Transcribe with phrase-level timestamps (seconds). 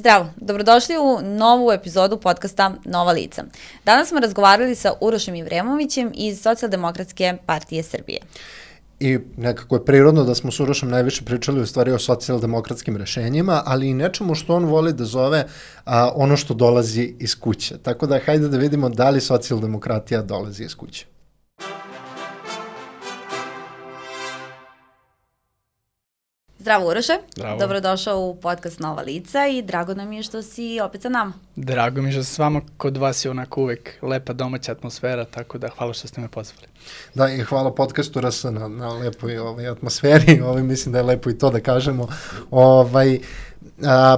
[0.00, 3.44] Zdravo, dobrodošli u novu epizodu podcasta Nova lica.
[3.84, 8.20] Danas smo razgovarali sa Urošem Ivremovićem iz Socijaldemokratske partije Srbije.
[9.00, 13.62] I nekako je prirodno da smo s Urošem najviše pričali u stvari o socijaldemokratskim rešenjima,
[13.66, 15.44] ali i nečemu što on voli da zove
[15.84, 17.78] a, ono što dolazi iz kuće.
[17.78, 21.06] Tako da hajde da vidimo da li socijaldemokratija dolazi iz kuće.
[26.60, 27.58] Zdravo Uroše, Zdravo.
[27.58, 31.32] dobrodošao u podcast Nova lica i drago nam je što si opet sa nama.
[31.56, 35.24] Drago mi je što sam s vama, kod vas je onako uvek lepa domaća atmosfera,
[35.24, 36.66] tako da hvala što ste me pozvali.
[37.14, 41.30] Da, i hvala podcastu RS na, na lepoj ovaj, atmosferi, ovaj, mislim da je lepo
[41.30, 42.08] i to da kažemo.
[42.50, 43.18] Ovaj,
[43.84, 44.16] a,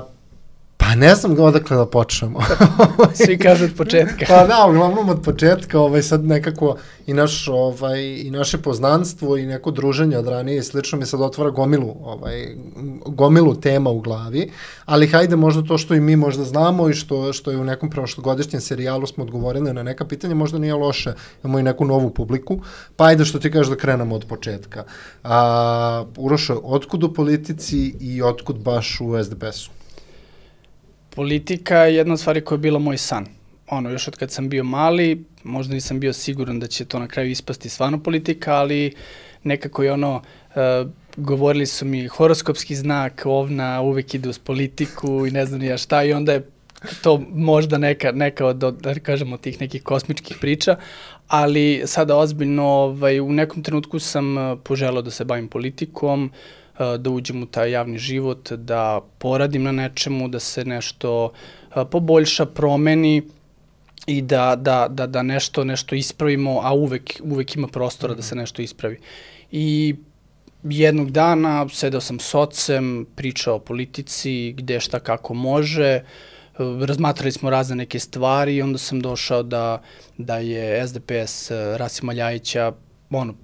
[0.93, 2.41] Pa ne znam odakle da počnemo.
[3.25, 4.25] Svi kažu od početka.
[4.29, 9.47] pa da, uglavnom od početka, ovaj, sad nekako i, naš, ovaj, i naše poznanstvo i
[9.47, 12.57] neko druženje od ranije i slično mi sad otvara gomilu, ovaj,
[13.07, 14.51] gomilu tema u glavi,
[14.85, 17.91] ali hajde možda to što i mi možda znamo i što, što je u nekom
[17.91, 22.61] prošlogodišnjem serijalu smo odgovorili na neka pitanja, možda nije loše, imamo i neku novu publiku,
[22.97, 24.84] pa ajde što ti kažeš da krenemo od početka.
[25.25, 29.81] A, Uroša, otkud u politici i otkud baš u SDP-u?
[31.15, 33.27] Politika je jedna od stvari koja je bila moj san.
[33.69, 37.09] Ono, još od kad sam bio mali, možda nisam bio siguran da će to na
[37.09, 38.95] kraju ispasti stvarno politika, ali
[39.43, 45.31] nekako je ono, uh, govorili su mi horoskopski znak, ovna uvek ide uz politiku i
[45.31, 46.47] ne znam ja šta i onda je
[47.03, 50.77] to možda neka, neka od, da kažemo, tih nekih kosmičkih priča,
[51.29, 56.62] ali sada ozbiljno, ovaj, u nekom trenutku sam uh, poželao da se bavim politikom, uh,
[56.98, 61.33] da uđem u taj javni život, da poradim na nečemu, da se nešto
[61.91, 63.22] poboljša, promeni
[64.06, 68.34] i da, da, da, da nešto, nešto ispravimo, a uvek, uvek ima prostora da se
[68.36, 68.98] nešto ispravi.
[69.53, 69.94] I
[70.64, 76.00] jednog dana sedeo sam s ocem, pričao o politici, gde šta kako može,
[76.58, 79.83] razmatrali smo razne neke stvari i onda sam došao da,
[80.19, 82.72] da je SDS Rasima Ljajića
[83.10, 83.34] ono,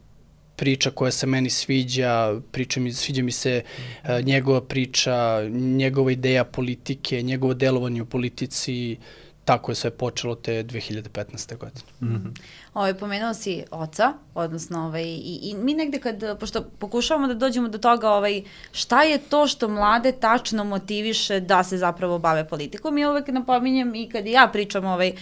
[0.59, 6.45] priča koja se meni sviđa, priča mi, sviđa mi se uh, njegova priča, njegova ideja
[6.45, 8.97] politike, njegovo delovanje u politici,
[9.45, 11.57] tako je sve počelo te 2015.
[11.57, 11.87] godine.
[12.01, 12.41] Mm -hmm.
[12.75, 17.69] Ovaj, pomenuo si oca, odnosno ovaj, i, i mi negde kad, pošto pokušavamo da dođemo
[17.69, 18.43] do toga ovaj,
[18.73, 22.99] šta je to što mlade tačno motiviše da se zapravo bave politikom?
[22.99, 25.12] I uvek napominjem i kad ja pričam ovaj,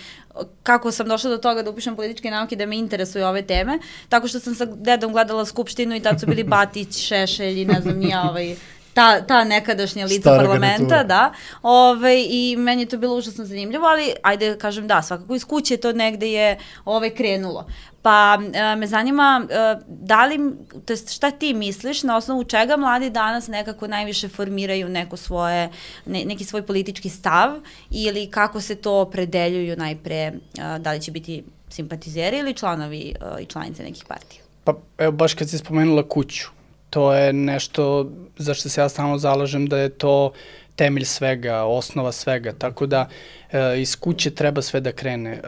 [0.63, 4.29] kako sam došla do toga da upišem političke nauke, da me interesuju ove teme, tako
[4.29, 7.99] što sam sa dedom gledala Skupštinu i tad su bili Batić, Šešelj i ne znam
[7.99, 8.57] nija ovaj,
[8.97, 11.03] ta, ta nekadašnja lica Stara parlamenta, garnitura.
[11.05, 11.33] da.
[11.63, 15.77] Ove, I meni je to bilo užasno zanimljivo, ali ajde kažem da, svakako iz kuće
[15.77, 17.67] to negde je ove, krenulo.
[18.03, 20.39] Pa e, me zanima e, da li,
[20.85, 25.71] to jest šta ti misliš na osnovu čega mladi danas nekako najviše formiraju neko svoje,
[26.07, 27.51] ne, neki svoj politički stav
[27.91, 30.33] ili kako se to opredeljuju najpre, e,
[30.79, 34.43] da li će biti simpatizeri ili članovi i članice nekih partija?
[34.65, 36.56] Pa evo baš kad si spomenula kuću,
[36.97, 40.33] to je nešto za što se ja stalno zalažem da je to
[40.77, 43.09] temelj svega, osnova svega, tako da
[43.53, 45.31] e, iz kuće treba sve da krene.
[45.31, 45.41] E,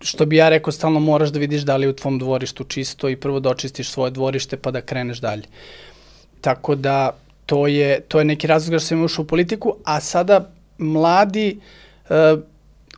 [0.00, 3.08] što bi ja rekao, stalno moraš da vidiš da li je u tvom dvorištu čisto
[3.08, 5.44] i prvo da očistiš svoje dvorište pa da kreneš dalje.
[6.40, 7.12] Tako da
[7.46, 10.48] to je, to je neki razlog da sam ušao u politiku, a sada
[10.78, 11.60] mladi
[12.08, 12.36] e,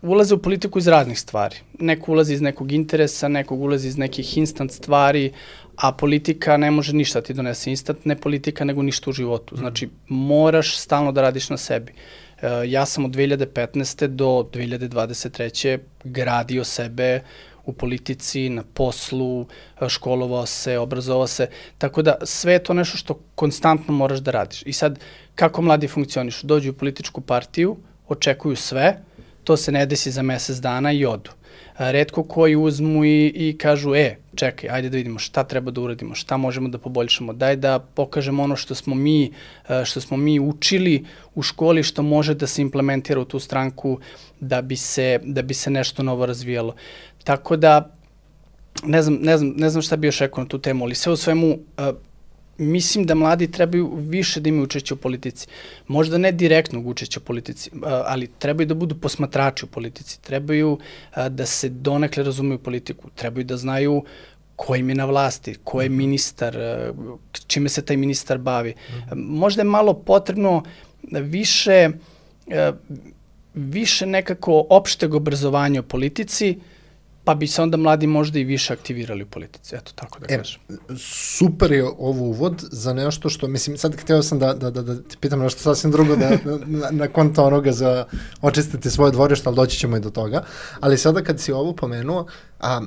[0.04, 1.56] ulaze u politiku iz raznih stvari.
[1.78, 5.32] Neko ulazi iz nekog interesa, nekog ulazi iz nekih instant stvari,
[5.76, 9.56] a politika ne može ništa da ti donese instant, ne politika nego ništa u životu.
[9.56, 11.92] Znači, moraš stalno da radiš na sebi.
[12.42, 14.06] E, ja sam od 2015.
[14.06, 15.78] do 2023.
[16.04, 17.20] gradio sebe
[17.66, 19.46] u politici, na poslu,
[19.80, 21.48] e, školovao se, obrazovao se,
[21.78, 24.62] tako da sve je to nešto što konstantno moraš da radiš.
[24.66, 24.98] I sad,
[25.34, 26.46] kako mladi funkcionišu?
[26.46, 27.76] Dođu u političku partiju,
[28.08, 28.96] očekuju sve,
[29.44, 31.30] to se ne desi za mesec dana i odu
[31.78, 36.14] redko koji uzmu i, i kažu, e, čekaj, ajde da vidimo šta treba da uradimo,
[36.14, 39.32] šta možemo da poboljšamo, daj da pokažemo ono što smo mi,
[39.68, 43.98] e, što smo mi učili u školi, što može da se implementira u tu stranku
[44.40, 46.75] da bi se, da bi se nešto novo razvijalo.
[47.25, 47.90] Tako da,
[48.84, 51.12] ne znam, ne znam, ne znam šta bi još rekao na tu temu, ali sve
[51.12, 51.92] u svemu, e,
[52.58, 55.46] mislim da mladi trebaju više da imaju učeće u politici.
[55.86, 60.78] Možda ne direktnog učeća u politici, ali trebaju da budu posmatrači u politici, trebaju
[61.30, 64.02] da se donekle razumeju politiku, trebaju da znaju
[64.56, 65.96] ko im je na vlasti, ko je mhm.
[65.96, 66.58] ministar,
[67.46, 68.74] čime se taj ministar bavi.
[68.90, 69.20] Mhm.
[69.20, 70.62] Možda je malo potrebno
[71.02, 71.88] više,
[73.54, 76.58] više nekako opšteg obrazovanja o politici
[77.25, 80.37] pa bi se onda mladi možda i više aktivirali u politici, eto tako da E,
[80.37, 80.61] kažem.
[80.99, 85.03] super je ovo uvod za nešto što, mislim, sad htio sam da, da, da, da
[85.03, 86.31] ti pitam nešto sasvim drugo, da,
[86.67, 88.05] na, na konta onoga za
[88.43, 90.44] očistiti svoje dvorište, ali doći ćemo i do toga.
[90.81, 92.26] Ali sada kad si ovo pomenuo,
[92.61, 92.81] a,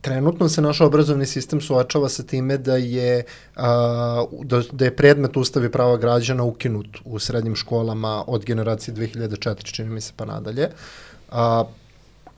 [0.00, 3.24] trenutno se naš obrazovni sistem suočava sa time da je,
[3.56, 9.72] a, da, da je predmet Ustavi prava građana ukinut u srednjim školama od generacije 2004,
[9.72, 10.68] čini mi se pa nadalje.
[11.30, 11.64] A,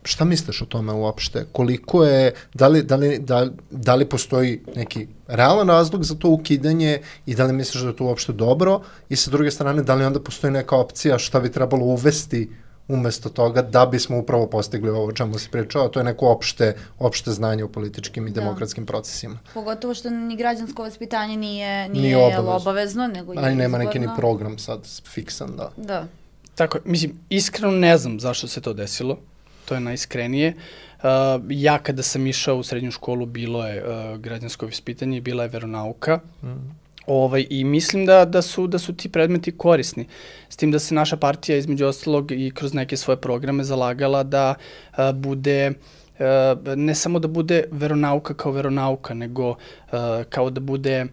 [0.06, 1.46] šta misliš o tome uopšte?
[1.52, 6.28] Koliko je, da li, da li, da, da li postoji neki realan razlog za to
[6.28, 8.80] ukidanje i da li misliš da je to uopšte dobro?
[9.08, 12.50] I sa druge strane, da li onda postoji neka opcija šta bi trebalo uvesti
[12.88, 16.26] umesto toga da bismo upravo postigli ovo o čemu si pričao, a to je neko
[16.28, 18.40] opšte, opšte znanje u političkim i Da.
[18.40, 19.38] demokratskim procesima.
[19.54, 22.56] Pogotovo što ni građansko vaspitanje nije, nije, Nije obavezno.
[22.56, 25.70] obavezno, nego je A i nema neki ni program sad fiksan, da.
[25.76, 26.06] Da.
[26.54, 29.18] Tako, mislim, iskreno ne znam zašto se to desilo.
[29.66, 30.54] To je najiskrenije.
[30.96, 35.48] Uh, ja kada sam išao u srednju školu bilo je uh, građansko vaspitanje, bila je
[35.48, 36.20] veronauka.
[36.42, 36.86] Mm.
[37.06, 40.06] Ovaj, I mislim da, da, su, da su ti predmeti korisni.
[40.48, 44.54] S tim da se naša partija između ostalog i kroz neke svoje programe zalagala da
[44.92, 45.72] a, bude
[46.18, 49.54] a, ne samo da bude veronauka kao veronauka, nego
[49.92, 51.06] a, kao da bude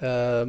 [0.00, 0.46] a,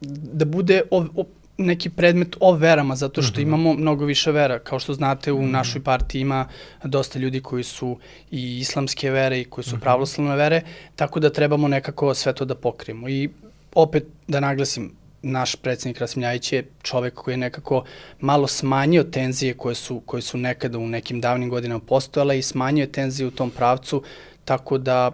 [0.00, 1.24] da bude o, o,
[1.58, 3.48] neki predmet o verama, zato što Mhm.
[3.48, 4.58] imamo mnogo više vera.
[4.58, 6.48] Kao što znate, u našoj partiji ima
[6.84, 7.98] dosta ljudi koji su
[8.30, 10.62] i islamske vere i koji su pravoslavne vere,
[10.96, 13.08] tako da trebamo nekako sve to da pokrijemo.
[13.08, 13.28] I
[13.74, 14.92] opet da naglasim,
[15.22, 17.84] naš predsednik Rasim Ljajić je čovek koji je nekako
[18.20, 22.86] malo smanjio tenzije koje su, koje su nekada u nekim davnim godinama postojale i smanjio
[22.86, 24.02] tenzije u tom pravcu,
[24.44, 25.10] tako da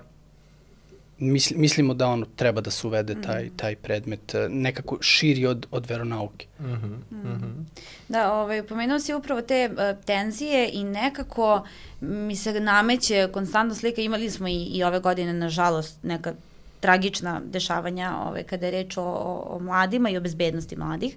[1.20, 5.66] misli, mislimo da ono treba da se uvede taj, taj predmet eh, nekako širi od,
[5.70, 6.46] od veronauke.
[6.60, 7.16] Mm -hmm.
[7.16, 7.64] Mm -hmm.
[8.08, 11.64] Da, ovaj, pomenuo si upravo te uh, tenzije i nekako
[12.00, 16.34] mi se nameće konstantno slika, imali smo i, i ove godine, nažalost, neka
[16.80, 21.16] tragična dešavanja ovaj, kada je reč o, o, o mladima i o bezbednosti mladih,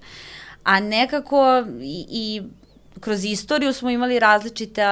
[0.63, 2.41] a nekako i, i
[2.99, 4.83] kroz istoriju smo imali različite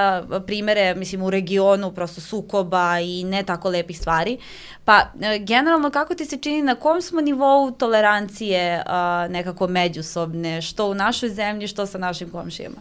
[0.47, 4.37] primere, mislim, u regionu, prosto sukoba i ne tako lepih stvari.
[4.85, 10.61] Pa, e, generalno, kako ti se čini, na kom smo nivou tolerancije a, nekako međusobne,
[10.61, 12.77] što u našoj zemlji, što sa našim komšijama?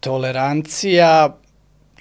[0.00, 1.36] Tolerancija,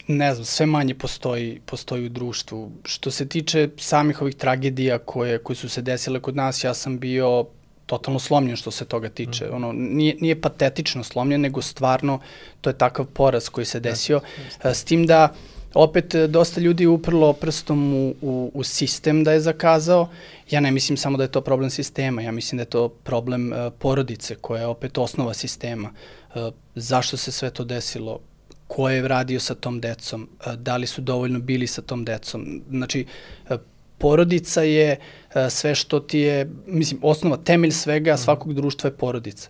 [0.07, 2.71] ne znam, sve manje postoji, postoji u društvu.
[2.83, 6.99] Što se tiče samih ovih tragedija koje, koje su se desile kod nas, ja sam
[6.99, 7.45] bio
[7.85, 9.49] totalno slomljen što se toga tiče.
[9.49, 12.19] Ono, nije, nije patetično slomljen, nego stvarno
[12.61, 14.21] to je takav poraz koji se desio.
[14.63, 15.33] A, S tim da
[15.73, 20.09] opet e, dosta ljudi uprlo prstom u, u, u sistem da je zakazao.
[20.49, 23.51] Ja ne mislim samo da je to problem sistema, ja mislim da je to problem
[23.51, 25.93] uh, porodice koja je opet osnova sistema.
[26.35, 28.19] Uh, zašto se sve to desilo?
[28.67, 30.29] Ko je radio sa tom decom?
[30.47, 32.61] Uh, da li su dovoljno bili sa tom decom?
[32.69, 33.05] Znači,
[33.49, 33.57] uh,
[33.97, 39.49] porodica je uh, sve što ti je, mislim, osnova, temelj svega svakog društva je porodica.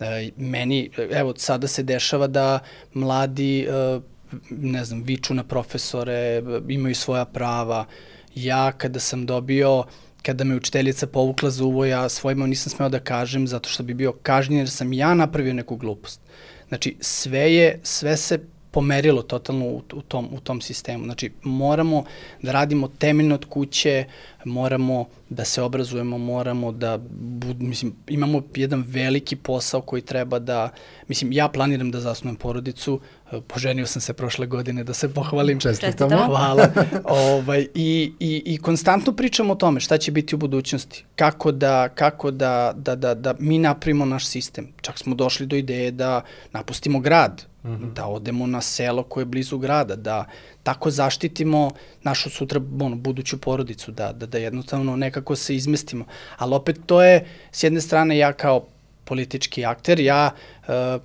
[0.00, 0.06] Uh,
[0.36, 2.58] meni, evo, sada se dešava da
[2.94, 4.02] mladi uh,
[4.50, 7.86] ne znam, viču na profesore, imaju svoja prava.
[8.34, 9.84] Ja kada sam dobio,
[10.22, 13.94] kada me učiteljica povukla za uvo, ja svojima nisam smeo da kažem zato što bi
[13.94, 16.20] bio kažnjen jer sam ja napravio neku glupost.
[16.68, 18.38] Znači, sve je, sve se
[18.72, 21.04] pomerilo totalno u, u, tom, u tom sistemu.
[21.04, 22.04] Znači, moramo
[22.42, 24.04] da radimo temeljno od kuće,
[24.44, 30.70] moramo da se obrazujemo, moramo da, bud, mislim, imamo jedan veliki posao koji treba da,
[31.08, 33.00] mislim, ja planiram da zasnujem porodicu,
[33.40, 35.60] poženio sam se prošle godine, da se pohvalim.
[35.60, 36.16] Čestitamo.
[36.26, 36.68] Hvala.
[37.04, 41.88] ovaj, i, i, I konstantno pričamo o tome šta će biti u budućnosti, kako da,
[41.88, 44.68] kako da, da, da, da mi napravimo naš sistem.
[44.80, 47.94] Čak smo došli do ideje da napustimo grad, -hmm.
[47.94, 50.24] da odemo na selo koje je blizu grada, da
[50.62, 51.70] tako zaštitimo
[52.02, 56.04] našu sutra ono, buduću porodicu, da, da, da jednostavno nekako se izmestimo.
[56.38, 58.64] Ali opet to je, s jedne strane, ja kao
[59.04, 60.30] politički akter, ja
[60.68, 61.02] uh,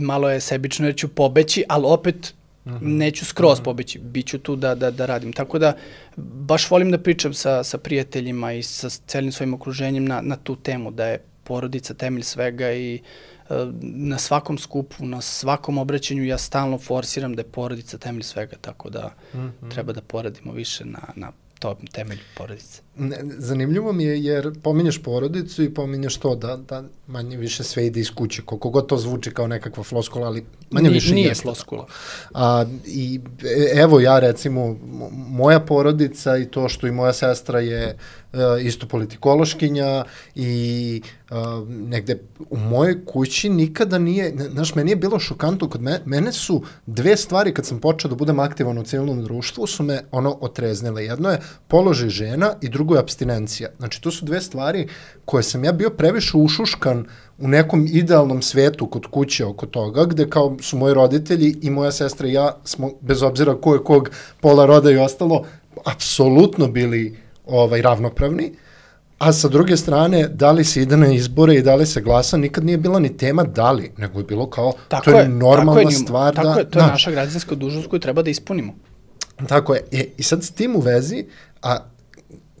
[0.00, 2.78] malo je sebično jer ću pobeći, ali opet mm -hmm.
[2.82, 3.64] neću skroz mm -hmm.
[3.64, 5.32] pobeći, bit ću tu da, da, da radim.
[5.32, 5.76] Tako da
[6.16, 10.56] baš volim da pričam sa, sa prijateljima i sa celim svojim okruženjem na, na tu
[10.56, 13.35] temu, da je porodica temelj svega i uh,
[13.80, 18.90] na svakom skupu, na svakom obraćanju ja stalno forsiram da je porodica temelj svega, tako
[18.90, 19.70] da mm -hmm.
[19.70, 22.80] treba da poradimo više na, na to temelj porodice.
[22.96, 27.86] Ne, zanimljivo mi je jer pominješ porodicu i pominješ to da, da manje više sve
[27.86, 31.28] ide iz kuće, koliko god to zvuči kao nekakva floskula, ali manje Ni, više nije
[31.28, 31.42] jeste.
[31.42, 31.86] floskula.
[32.34, 34.76] A, I e, evo ja recimo,
[35.12, 37.98] moja porodica i to što i moja sestra je
[38.62, 41.36] isto politikološkinja i uh,
[41.68, 42.18] negde
[42.50, 47.16] u mojoj kući nikada nije, znaš, meni je bilo šokantno kod me, mene su dve
[47.16, 51.04] stvari kad sam počeo da budem aktivan u civilnom društvu su me ono otreznile.
[51.04, 53.68] Jedno je položaj žena i drugo je abstinencija.
[53.78, 54.88] Znači, to su dve stvari
[55.24, 57.06] koje sam ja bio previše ušuškan
[57.38, 61.92] u nekom idealnom svetu kod kuće oko toga, gde kao su moji roditelji i moja
[61.92, 65.44] sestra i ja smo, bez obzira ko je kog pola roda i ostalo,
[65.84, 68.52] apsolutno bili ovaj, ravnopravni.
[69.18, 72.36] A sa druge strane, da li se ide na izbore i da li se glasa,
[72.36, 75.28] nikad nije bila ni tema da li, nego je bilo kao, tako to je, je
[75.28, 76.34] normalna tako je, stvar.
[76.34, 76.90] Tako da, je, to je da.
[76.90, 78.74] naša građanska dužnost koju treba da ispunimo.
[79.48, 79.80] Tako je.
[79.92, 81.24] E, I sad s tim u vezi,
[81.62, 81.78] a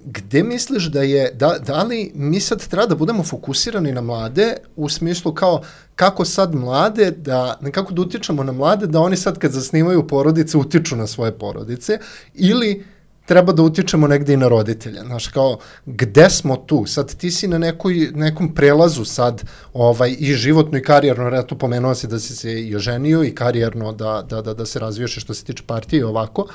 [0.04, 4.56] gde misliš da je, da, da li mi sad treba da budemo fokusirani na mlade
[4.76, 5.62] u smislu kao
[5.94, 10.58] kako sad mlade, da, nekako da utičemo na mlade, da oni sad kad zasnivaju porodice
[10.58, 11.98] utiču na svoje porodice
[12.34, 12.84] ili
[13.26, 15.04] treba da utičemo negde i na roditelja.
[15.04, 16.86] Znaš, kao, gde smo tu?
[16.86, 19.42] Sad ti si na nekoj, nekom prelazu sad
[19.72, 23.92] ovaj, i životno i karijerno, reto pomenuo si da si se i oženio i karijerno
[23.92, 26.46] da, da, da, da se razvijaš što se tiče partije i ovako,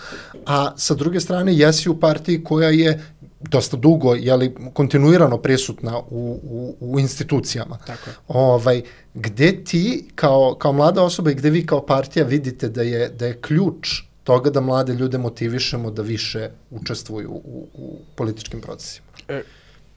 [0.46, 3.02] a sa druge strane jesi u partiji koja je
[3.42, 7.78] dosta dugo, jeli, kontinuirano prisutna u, u, u institucijama.
[7.78, 8.16] Tako je.
[8.28, 8.82] Ovaj,
[9.14, 13.26] gde ti kao, kao mlada osoba i gde vi kao partija vidite da je, da
[13.26, 14.02] je ključ
[14.32, 19.08] toga da mlade ljude motivišemo da više učestvuju u, u političkim procesima?
[19.28, 19.42] E,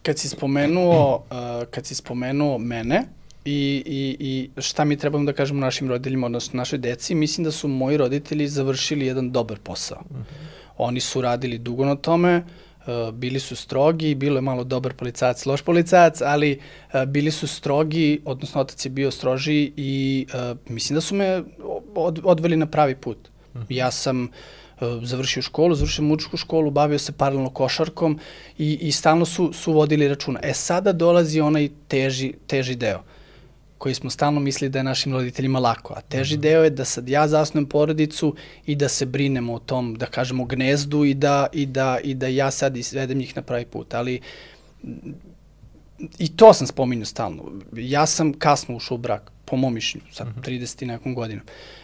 [0.02, 3.04] kad si spomenuo, uh, kad si spomenuo mene,
[3.44, 7.50] i, i, i šta mi trebamo da kažemo našim roditeljima, odnosno našoj deci, mislim da
[7.50, 10.02] su moji roditelji završili jedan dobar posao.
[10.10, 10.22] Uh mhm.
[10.22, 10.46] -huh.
[10.78, 12.44] Oni su radili dugo na tome, uh,
[12.86, 16.58] Eh, bili su strogi, bilo je malo dobar policajac, loš policajac, ali
[16.94, 21.42] uh, bili su strogi, odnosno otac je bio strožiji i uh, mislim da su me
[21.94, 23.30] od, odveli na pravi put.
[23.54, 23.64] Mhm.
[23.68, 24.28] Ja sam uh,
[25.02, 28.18] završio školu, završio mučku školu, bavio se paralelno košarkom
[28.58, 30.40] i, i stalno su, su vodili računa.
[30.42, 33.02] E sada dolazi onaj teži, teži deo.
[33.78, 35.94] Koji smo stalno mislili da je našim roditeljima lako.
[35.96, 36.42] A teži mm -hmm.
[36.42, 38.34] deo je da sad ja zasnujem porodicu
[38.66, 42.26] i da se brinemo o tom, da kažemo, gnezdu i da, i da, i da
[42.26, 43.94] ja sad izvedem njih na pravi put.
[43.94, 44.20] Ali
[46.18, 47.42] i to sam spominjao stalno.
[47.72, 50.60] Ja sam kasno ušao u brak, po mom mišljenju, sad mm -hmm.
[50.60, 51.44] 30 i nekom godinom.
[51.46, 51.83] Uh,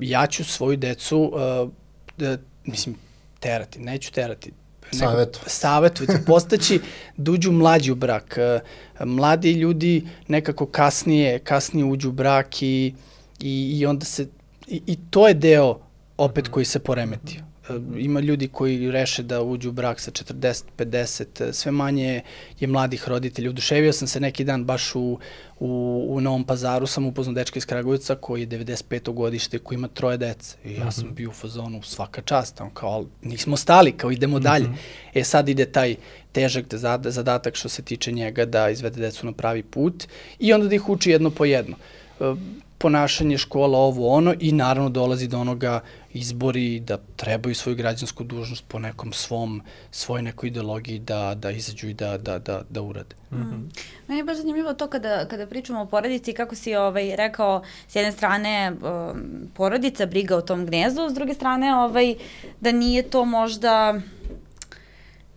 [0.00, 1.70] ja ću svoju decu, uh,
[2.16, 2.96] da, mislim,
[3.40, 4.52] terati, neću terati,
[4.92, 5.40] Savetu.
[5.46, 6.80] Savetu, postaći
[7.16, 8.38] da uđu mlađi u brak.
[8.38, 8.60] E,
[9.04, 12.94] mladi ljudi nekako kasnije, kasnije uđu u brak i,
[13.40, 14.26] i, i onda se,
[14.66, 15.78] i, i to je deo
[16.16, 17.51] opet koji se poremetio.
[17.68, 22.20] E, ima ljudi koji reše da uđu u brak sa 40, 50, e, sve manje
[22.60, 23.50] je mladih roditelja.
[23.50, 25.18] Uduševio sam se neki dan baš u,
[25.60, 29.12] u, u Novom pazaru, sam upoznao dečka iz Kragovica koji je 95.
[29.12, 30.56] godište, koji ima troje dece.
[30.64, 31.14] I ja sam mhm.
[31.14, 34.68] bio u fazonu svaka čast, on kao, nismo stali, kao idemo dalje.
[34.68, 35.20] Mm -hmm.
[35.20, 35.96] E sad ide taj
[36.32, 36.64] težak
[37.04, 40.04] zadatak što se tiče njega da izvede decu na pravi put
[40.38, 41.76] i onda da ih uči jedno po jedno
[42.20, 42.34] e,
[42.82, 45.80] ponašanje škola, ovo ono i naravno dolazi do onoga
[46.12, 51.88] izbori da trebaju svoju građansku dužnost po nekom svom, svoj nekoj ideologiji da, da izađu
[51.88, 53.14] i da, da, da, da urade.
[53.30, 53.82] Mm -hmm.
[54.08, 57.96] Meni je baš zanimljivo to kada, kada pričamo o porodici, kako si ovaj, rekao, s
[57.96, 59.22] jedne strane um,
[59.54, 62.14] porodica, briga o tom gnezdu, s druge strane ovaj,
[62.60, 64.00] da nije to možda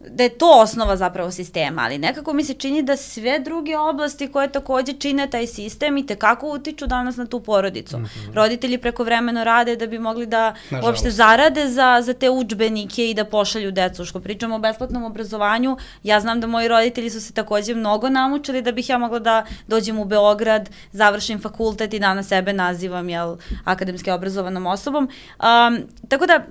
[0.10, 4.28] da je to osnova zapravo sistema, ali nekako mi se čini da sve druge oblasti
[4.28, 7.98] koje takođe čine taj sistem i tekako utiču danas na tu porodicu.
[7.98, 8.34] Mm -hmm.
[8.34, 10.88] Roditelji preko vremeno rade da bi mogli da Nažalost.
[10.88, 14.06] uopšte zarade za, za te učbenike i da pošalju decu.
[14.06, 18.62] Što pričamo o besplatnom obrazovanju, ja znam da moji roditelji su se takođe mnogo namučili
[18.62, 23.38] da bih ja mogla da dođem u Beograd, završim fakultet i danas sebe nazivam jel,
[23.64, 25.04] akademski obrazovanom osobom.
[25.04, 26.46] Um, tako da,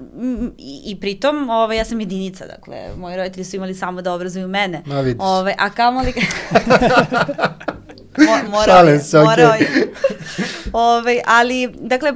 [0.59, 4.13] i, i pritom, ovaj, ja sam jedinica, dakle, moji roditelji roditelji su imali samo da
[4.13, 4.83] obrazuju mene.
[4.87, 5.21] Ma vidiš.
[5.21, 6.13] Ove, a kamoli...
[8.19, 9.61] Mo, morao Šalim se, morao okay.
[9.61, 9.93] je.
[10.73, 12.13] Ove, ali, dakle,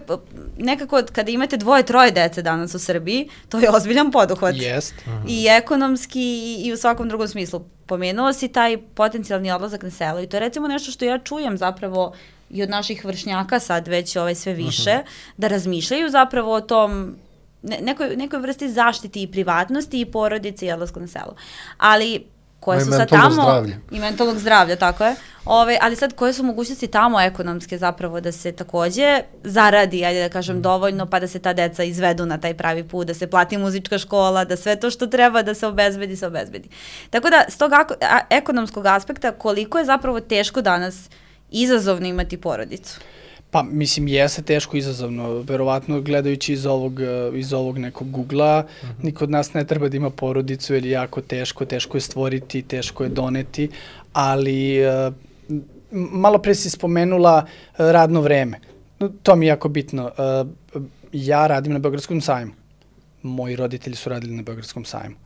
[0.58, 4.54] nekako kada imate dvoje, troje dece danas u Srbiji, to je ozbiljan poduhvat.
[4.56, 4.94] Jest.
[5.06, 5.25] Uh -huh.
[5.28, 7.64] I ekonomski i, i u svakom drugom smislu.
[7.87, 11.58] Pomenuo si taj potencijalni odlazak na selo i to je recimo nešto što ja čujem
[11.58, 12.12] zapravo
[12.50, 15.32] i od naših vršnjaka sad već ovaj sve više, uh -huh.
[15.37, 17.16] da razmišljaju zapravo o tom
[17.62, 21.34] ne, nekoj, nekoj vrsti zaštiti i privatnosti i porodice i odlasku na selo.
[21.78, 22.26] Ali
[22.60, 23.76] koje su sad tamo zdravlja.
[23.90, 25.14] i mentalnog zdravlja, tako je.
[25.44, 30.28] Ove, ali sad koje su mogućnosti tamo ekonomske zapravo da se takođe zaradi, ajde da
[30.28, 30.62] kažem, mm.
[30.62, 33.98] dovoljno pa da se ta deca izvedu na taj pravi put, da se plati muzička
[33.98, 36.68] škola, da sve to što treba da se obezbedi, se obezbedi.
[37.10, 37.72] Tako da, s tog
[38.30, 41.10] ekonomskog aspekta, koliko je zapravo teško danas
[41.50, 43.00] izazovno imati porodicu?
[43.50, 45.34] Pa, mislim, jeste teško izazovno.
[45.34, 47.00] Verovatno, gledajući iz ovog,
[47.34, 49.04] iz ovog nekog Google-a, uh -huh.
[49.04, 52.62] niko od nas ne treba da ima porodicu, jer je jako teško, teško je stvoriti,
[52.62, 53.68] teško je doneti,
[54.12, 55.14] ali uh,
[55.90, 58.60] malo pre si spomenula uh, radno vreme.
[59.22, 60.10] To mi je jako bitno.
[60.74, 62.52] Uh, ja radim na Beogradskom sajmu.
[63.22, 65.16] Moji roditelji su radili na Beogradskom sajmu.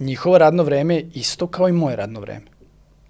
[0.00, 2.46] Njihovo radno vreme je isto kao i moje radno vreme.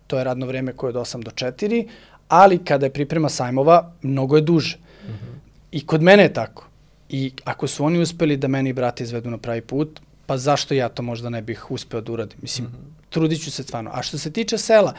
[0.07, 1.87] To je radno vreme koje je od 8 do 4,
[2.31, 4.77] ali kada je priprema sajmova, mnogo je duže.
[4.77, 5.39] Mm -hmm.
[5.73, 6.67] I kod mene je tako.
[7.09, 10.75] I ako su oni uspeli da meni i brate izvedu na pravi put, pa zašto
[10.75, 12.39] ja to možda ne bih uspeo da uradim?
[12.43, 13.11] Mislim, mm -hmm.
[13.11, 13.91] trudit ću se stvarno.
[13.95, 14.95] A što se tiče sela,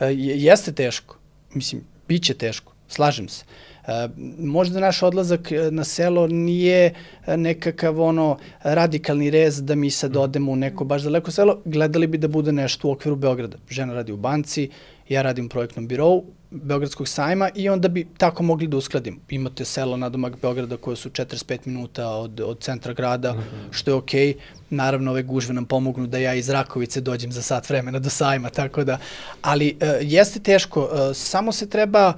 [0.00, 1.18] e, jeste teško.
[1.54, 2.72] Mislim, bit će teško.
[2.88, 3.44] Slažem se.
[3.86, 6.94] E, možda naš odlazak e, na selo nije
[7.26, 10.20] nekakav ono radikalni rez da mi sad mhm.
[10.20, 13.56] odemo u neko baš daleko selo, gledali bi da bude nešto u okviru Beograda.
[13.70, 14.70] Žena radi u banci,
[15.08, 19.20] ja radim u projektnom birovu, Beogradskog sajma i onda bi tako mogli da uskladim.
[19.30, 23.72] Imate selo na domak Beograda koje su 45 minuta od, od centra grada, mm -hmm.
[23.72, 24.26] što je okej.
[24.26, 24.36] Okay.
[24.70, 28.50] Naravno, ove gužve nam pomognu da ja iz Rakovice dođem za sat vremena do sajma,
[28.50, 28.98] tako da...
[29.42, 32.12] Ali uh, jeste teško, uh, samo se treba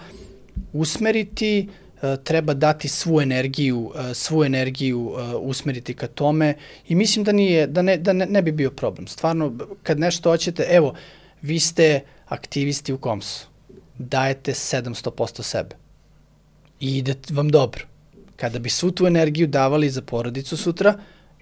[0.72, 1.68] usmeriti,
[2.02, 6.54] uh, treba dati svu energiju, uh, svu energiju uh, usmeriti ka tome
[6.88, 9.06] i mislim da nije, da ne, da ne, ne bi bio problem.
[9.06, 10.94] Stvarno, kad nešto hoćete, evo,
[11.42, 13.46] vi ste aktivisti u Komsu
[13.98, 15.76] dajete 700% sebe.
[16.80, 17.84] I ide vam dobro.
[18.36, 20.94] Kada bi svu tu energiju davali za porodicu sutra,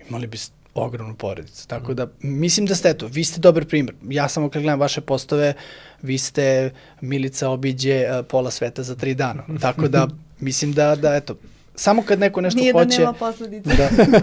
[0.09, 0.39] imali bi
[0.77, 1.69] ogromnu porodicu.
[1.69, 3.95] Tako da, mislim da ste, eto, vi ste dobar primjer.
[4.09, 5.55] Ja samo kad gledam vaše postove,
[6.03, 9.43] vi ste Milica obiđe uh, pola sveta za tri dana.
[9.61, 10.09] Tako da,
[10.41, 11.37] mislim da, da eto,
[11.75, 12.87] samo kad neko nešto Nije hoće...
[12.87, 13.71] Nije da nema posledice.
[13.77, 14.21] da,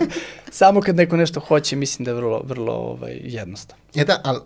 [0.51, 3.83] samo kad neko nešto hoće, mislim da je vrlo, vrlo ovaj, jednostavno.
[3.95, 4.39] E da, ali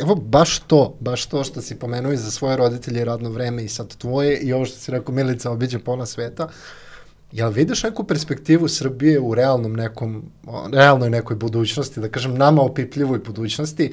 [0.00, 3.64] evo baš to, baš to što si pomenuo i za svoje roditelje i radno vreme
[3.64, 6.48] i sad tvoje i ovo što si rekao Milica obiđe pola sveta,
[7.34, 10.22] jel vidiš neku perspektivu Srbije u realnom nekom,
[10.72, 13.92] realnoj nekoj budućnosti, da kažem nama opipljivoj budućnosti,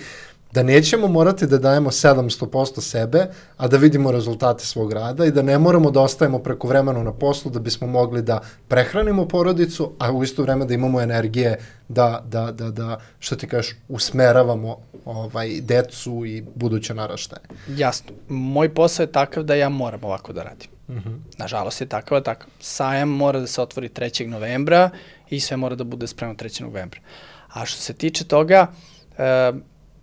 [0.53, 3.25] da nećemo morati da dajemo 700% sebe,
[3.57, 7.13] a da vidimo rezultate svog rada i da ne moramo da ostajemo preko vremena na
[7.13, 11.57] poslu da bismo mogli da prehranimo porodicu, a u isto vreme da imamo energije
[11.87, 17.41] da, da, da, da što ti kažeš, usmeravamo ovaj, decu i buduće naraštaje.
[17.67, 18.11] Jasno.
[18.29, 20.69] Moj posao je takav da ja moram ovako da radim.
[20.95, 21.19] -huh.
[21.37, 22.47] Nažalost je takav, takav.
[22.59, 24.27] Sajam mora da se otvori 3.
[24.27, 24.89] novembra
[25.29, 26.61] i sve mora da bude spremno 3.
[26.61, 26.99] novembra.
[27.47, 28.67] A što se tiče toga,
[29.11, 29.59] uh,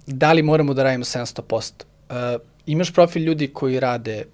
[0.06, 1.72] da li moramo da radimo 700%?
[2.08, 2.14] Uh,
[2.66, 4.24] imaš profil ljudi koji rade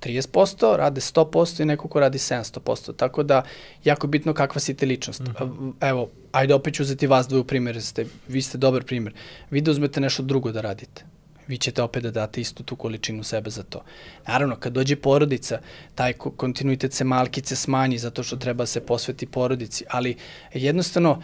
[0.00, 2.96] 30%, rade 100% i neko ko radi 700%.
[2.96, 3.42] Tako da,
[3.84, 5.20] jako bitno kakva si te ličnost.
[5.20, 5.72] Mm -hmm.
[5.80, 9.14] Evo, ajde opet ću uzeti vas dvoju primjer, ste, vi ste dobar primjer.
[9.50, 11.13] Vi da uzmete nešto drugo da radite
[11.46, 13.82] vi ćete opet da date istu tu količinu sebe za to.
[14.26, 15.58] Naravno, kad dođe porodica,
[15.94, 20.16] taj kontinuitet se malkice smanji zato što treba se posveti porodici, ali
[20.54, 21.20] jednostavno uh,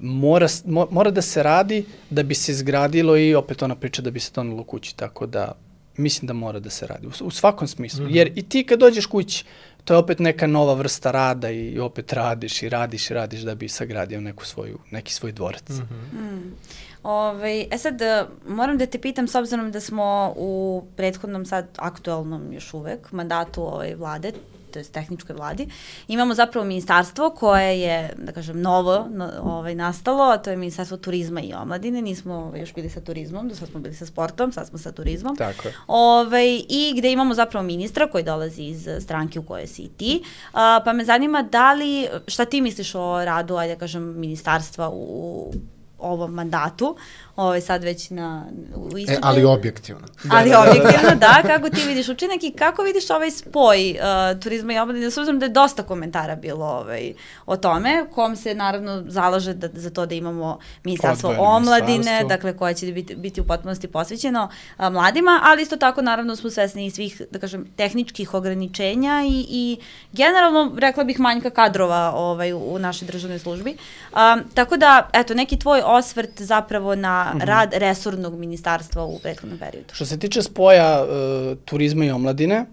[0.00, 0.48] mora,
[0.90, 4.30] mora da se radi da bi se izgradilo i opet ona priča da bi se
[4.34, 5.52] donalo kući, tako da
[5.96, 8.04] mislim da mora da se radi, u, u svakom smislu.
[8.04, 8.16] Mm -hmm.
[8.16, 9.44] Jer i ti kad dođeš kući,
[9.84, 13.54] to je opet neka nova vrsta rada i opet radiš i radiš i radiš da
[13.54, 15.68] bi sagradio neku svoju, neki svoj dvorac.
[15.68, 16.20] Mm -hmm.
[16.20, 16.54] mm.
[17.04, 21.46] Ove, ovaj, e sad, e, moram da te pitam, s obzirom da smo u prethodnom
[21.46, 24.32] sad aktualnom još uvek mandatu ove ovaj, vlade,
[24.72, 25.68] to je tehničkoj vladi,
[26.08, 30.96] imamo zapravo ministarstvo koje je, da kažem, novo no, ovaj, nastalo, a to je ministarstvo
[30.96, 32.02] turizma i omladine.
[32.02, 34.92] Nismo ovaj, još bili sa turizmom, do sad smo bili sa sportom, sad smo sa
[34.92, 35.36] turizmom.
[35.36, 35.74] Tako je.
[35.86, 40.22] Ovaj, I gde imamo zapravo ministra koji dolazi iz stranke u kojoj si i ti.
[40.52, 44.90] A, pa me zanima da li, šta ti misliš o radu, ajde da kažem, ministarstva
[44.92, 45.52] u
[45.98, 46.96] ovom mandatu,
[47.36, 49.12] ovaj, sad već na, u istupu.
[49.12, 50.06] E, ali objektivno.
[50.30, 54.72] Ali da, objektivno, da, kako ti vidiš učinak i kako vidiš ovaj spoj uh, turizma
[54.72, 57.12] i omladine, s obzirom da je dosta komentara bilo ovaj,
[57.46, 62.28] o tome, kom se naravno zalaže da, za to da imamo ministarstvo Odvojeno omladine, ministarstvo.
[62.28, 66.50] dakle koje će biti, biti u potpunosti posvećeno uh, mladima, ali isto tako naravno smo
[66.50, 69.78] svesni i svih, da kažem, tehničkih ograničenja i, i
[70.12, 73.76] generalno, rekla bih, manjka kadrova ovaj, u, u našoj državnoj službi.
[74.12, 77.44] Um, tako da, eto, neki tvoj osvrt zapravo na mm -hmm.
[77.44, 79.94] rad resornog ministarstva u prethodnom periodu.
[79.94, 82.64] Što se tiče spoja uh, turizma i omladine,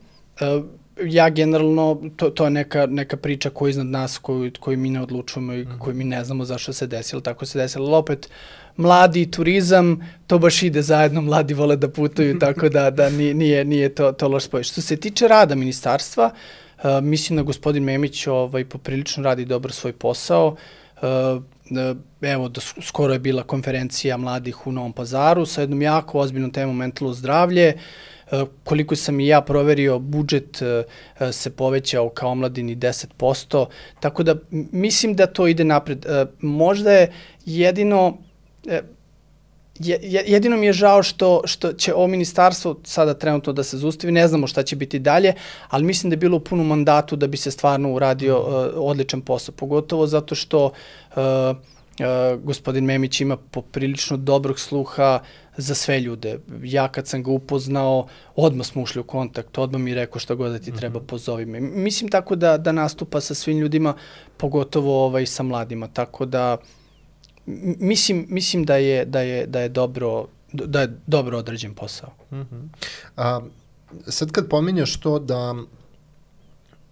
[0.42, 0.66] uh,
[1.04, 4.90] ja generalno, to, to je neka, neka priča koja je iznad nas, koju, koju mi
[4.90, 5.80] ne odlučujemo i mhm.
[5.80, 8.30] koju mi ne znamo zašto se desilo, tako se desilo, ali opet,
[8.78, 13.66] mladi turizam, to baš ide zajedno, mladi vole da putuju, tako da, da nije, nije,
[13.66, 14.64] nije to, to loš spoj.
[14.64, 16.32] Što se tiče rada ministarstva,
[16.78, 20.60] uh, mislim da gospodin Memić ovaj, poprilično radi dobro svoj posao, uh,
[22.22, 26.78] evo, da skoro je bila konferencija mladih u Novom pazaru sa jednom jako ozbiljnom temom
[26.78, 27.68] mentalno zdravlje.
[27.68, 27.78] E,
[28.32, 30.84] E, koliko sam i ja proverio, budžet e,
[31.32, 33.66] se povećao kao omladini 10%,
[34.00, 34.36] tako da
[34.72, 36.06] mislim da to ide napred.
[36.06, 37.12] E, možda je
[37.46, 38.18] jedino
[40.26, 44.28] jedino mi je žao što, što će ovo ministarstvo sada trenutno da se zustavi, ne
[44.28, 45.34] znamo šta će biti dalje,
[45.70, 49.22] ali mislim da je bilo u punom mandatu da bi se stvarno uradio uh, odličan
[49.22, 50.72] posao, pogotovo zato što uh,
[51.16, 55.20] uh, gospodin Memić ima poprilično dobrog sluha
[55.58, 56.40] za sve ljude.
[56.64, 60.36] Ja kad sam ga upoznao, odmah smo ušli u kontakt, odmah mi je rekao šta
[60.36, 61.08] god da ti treba, mhm.
[61.08, 61.60] pozovi me.
[61.60, 63.94] Mislim tako da, da nastupa sa svim ljudima,
[64.38, 66.81] pogotovo ovaj, sa mladima, tako da uh,
[67.46, 72.10] mislim, mislim da je, da je, da je dobro da je dobro određen posao.
[72.32, 72.56] Uh mhm.
[72.56, 72.68] -huh.
[73.18, 73.42] A,
[74.08, 75.56] sad kad pominješ to da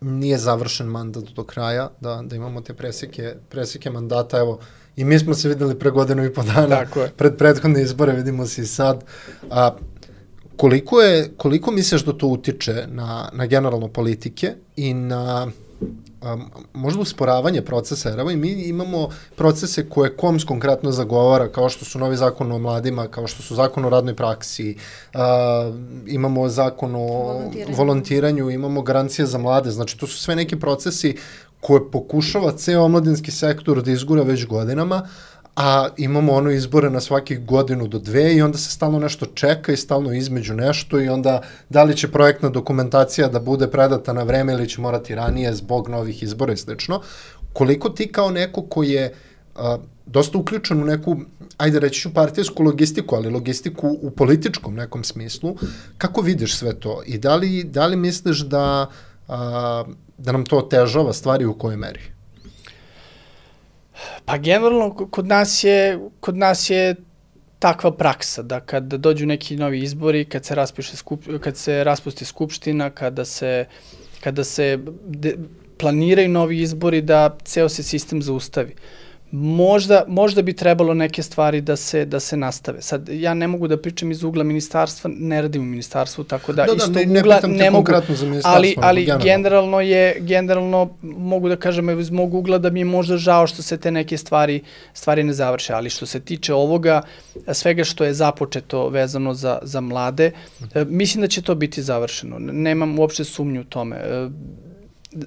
[0.02, 4.60] nije završen mandat do kraja, da, da imamo te presike, presike mandata, evo,
[4.96, 7.12] i mi smo se videli pre godinu i po dana, Tako je.
[7.18, 9.04] pred prethodne izbore, vidimo se i sad.
[9.50, 9.76] A,
[10.58, 15.48] koliko, je, koliko misliš da to utiče na, na generalno politike i na
[15.82, 21.70] um, možda usporavanje procesa, jer evo i mi imamo procese koje KOMS konkretno zagovara, kao
[21.70, 24.76] što su novi zakon o mladima, kao što su zakon o radnoj praksi,
[25.14, 25.20] uh,
[26.08, 27.76] imamo zakon o volontiranju.
[27.78, 31.18] volontiranju, imamo garancije za mlade, znači to su sve neki procesi
[31.62, 35.08] koje pokušava ceo omladinski sektor da izgura već godinama,
[35.60, 39.72] a imamo ono izbore na svakih godinu do dve i onda se stalno nešto čeka
[39.72, 44.24] i stalno između nešto i onda da li će projektna dokumentacija da bude predata na
[44.24, 47.02] vreme ili će morati ranije zbog novih izbora i slično.
[47.54, 49.14] Koliko ti kao neko koji je
[49.56, 51.18] a, dosta uključen u neku,
[51.58, 55.56] ajde reći ću partijsku logistiku, ali logistiku u političkom nekom smislu,
[55.98, 58.90] kako vidiš sve to i da li, da li misliš da,
[59.28, 59.84] a,
[60.18, 62.19] da nam to otežava stvari u kojoj meri?
[64.26, 66.96] Pa generalno kod nas je, kod nas je
[67.60, 72.26] takva praksa da kad dođu neki novi izbori, kad se raspiše skup, kad se raspusti
[72.26, 73.66] skupština, kada se
[74.20, 75.36] kada se de,
[75.78, 78.74] planiraju novi izbori da ceo se sistem zaustavi.
[78.74, 82.82] Uh, možda, možda bi trebalo neke stvari da se, da se nastave.
[82.82, 86.66] Sad, ja ne mogu da pričam iz ugla ministarstva, ne radim u ministarstvu, tako da,
[86.66, 89.24] da, da iz tog ne, ugla ne, mogu, za ali, ali generalno.
[89.24, 93.62] generalno je, generalno mogu da kažem iz mog ugla da mi je možda žao što
[93.62, 94.62] se te neke stvari,
[94.94, 97.02] stvari ne završe, ali što se tiče ovoga,
[97.54, 100.80] svega što je započeto vezano za, za mlade, mhm.
[100.88, 102.40] mislim da će to biti završeno.
[102.40, 103.96] Nemam uopšte sumnju u tome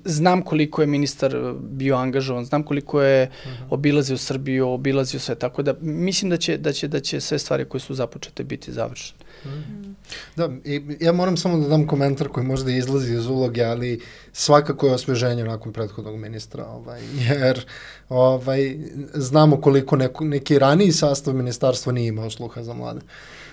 [0.05, 3.65] znam koliko je ministar bio angažovan, znam koliko je mhm.
[3.71, 7.65] obilazio Srbiju, obilazio sve, tako da mislim da će, da će, da će sve stvari
[7.65, 9.19] koje su započete biti završene.
[9.45, 9.93] Mhm.
[10.37, 14.01] Da, i ja moram samo da dam komentar koji možda izlazi iz uloge, ali
[14.33, 17.67] svakako je osveženje nakon prethodnog ministra, ovaj, jer
[18.09, 18.77] ovaj,
[19.15, 23.01] znamo koliko neko, neki raniji sastav ministarstva nije imao sluha za mlade.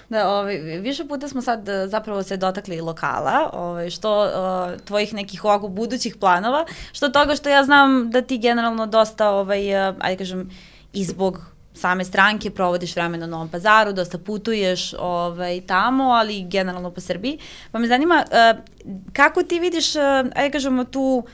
[0.10, 5.14] Da, ovaj, više puta smo sad e, zapravo se dotakli lokala, ovaj, što uh, tvojih
[5.14, 9.96] nekih ovako budućih planova, što toga što ja znam da ti generalno dosta, ovaj, uh,
[10.00, 10.50] ajde kažem,
[10.94, 17.02] izbog same stranke provodiš vremena u Novom pazaru, dosta putuješ ovaj, tamo, ali generalno po
[17.02, 17.40] Srbiji.
[17.72, 18.64] Pa me zanima, uh,
[19.14, 20.02] kako ti vidiš, uh,
[20.36, 21.32] ajde kažemo, tu uh,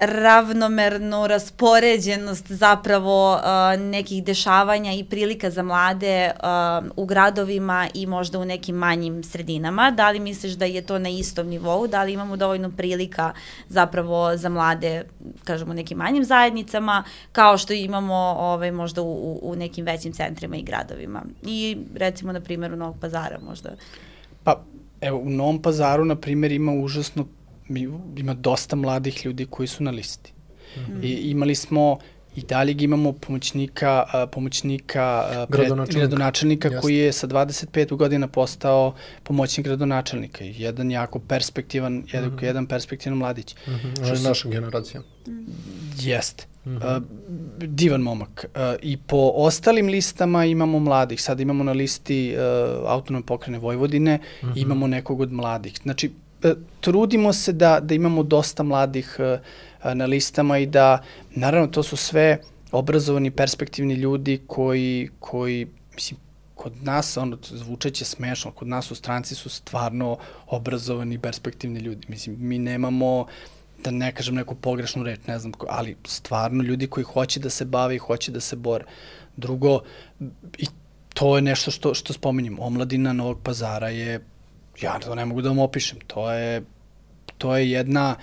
[0.00, 3.40] ravnomernu raspoređenost zapravo uh,
[3.80, 9.90] nekih dešavanja i prilika za mlade uh, u gradovima i možda u nekim manjim sredinama.
[9.90, 11.86] Da li misliš da je to na istom nivou?
[11.86, 13.32] Da li imamo dovoljno prilika
[13.68, 15.02] zapravo za mlade,
[15.44, 20.56] kažemo, u nekim manjim zajednicama, kao što imamo ovaj, možda u, u nekim većim centrima
[20.56, 21.22] i gradovima?
[21.42, 23.70] I recimo, na primjer, u Novog pazara možda.
[24.44, 24.62] Pa,
[25.00, 27.26] evo, u Novom pazaru, na primjer, ima užasno
[28.16, 30.32] ima dosta mladih ljudi koji su na listi.
[30.76, 31.04] Mm -hmm.
[31.04, 31.98] I imali smo
[32.36, 40.44] i dalje imamo pomoćnika, pomoćnika gradonačelnika, gradonačelnika koji je sa 25 godina postao pomoćnik gradonačelnika.
[40.44, 42.44] Jedan jako perspektivan, jedan, mm -hmm.
[42.44, 43.54] jedan perspektivan mladić.
[43.54, 44.04] Mm -hmm.
[44.04, 45.02] Što je naša generacija.
[46.00, 46.46] Jeste.
[46.64, 46.96] Mm -hmm.
[46.96, 47.02] uh,
[47.58, 48.44] divan momak.
[48.54, 51.22] Uh, I po ostalim listama imamo mladih.
[51.22, 54.52] Sad imamo na listi uh, autonome pokrene Vojvodine, mm -hmm.
[54.56, 55.72] imamo nekog od mladih.
[55.82, 56.10] Znači,
[56.80, 59.38] trudimo se da, da imamo dosta mladih e,
[59.94, 62.38] na listama i da, naravno, to su sve
[62.72, 66.20] obrazovani, perspektivni ljudi koji, koji mislim,
[66.54, 72.06] kod nas, ono, zvučeće smešno, kod nas u stranci su stvarno obrazovani, perspektivni ljudi.
[72.08, 73.26] Mislim, mi nemamo,
[73.84, 77.64] da ne kažem neku pogrešnu reč, ne znam, ali stvarno ljudi koji hoće da se
[77.64, 78.84] bave i hoće da se bore.
[79.36, 79.80] Drugo,
[80.58, 80.66] i
[81.14, 84.20] to je nešto što, što spominjem, omladina Novog pazara je
[84.80, 85.98] ja to ne mogu da vam opišem.
[86.06, 86.62] To je,
[87.38, 88.16] to je jedna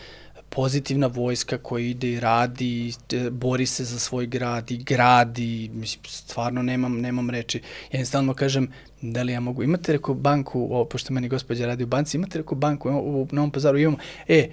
[0.50, 2.94] pozitivna vojska koja ide i radi, i
[3.32, 7.62] bori se za svoj grad i gradi, mislim, stvarno nemam, nemam reči.
[7.92, 8.68] Ja im kažem,
[9.02, 12.38] da li ja mogu, imate reko banku, o, pošto meni gospođa radi u banci, imate
[12.38, 14.50] reko banku u, u Novom pazaru, imamo, e,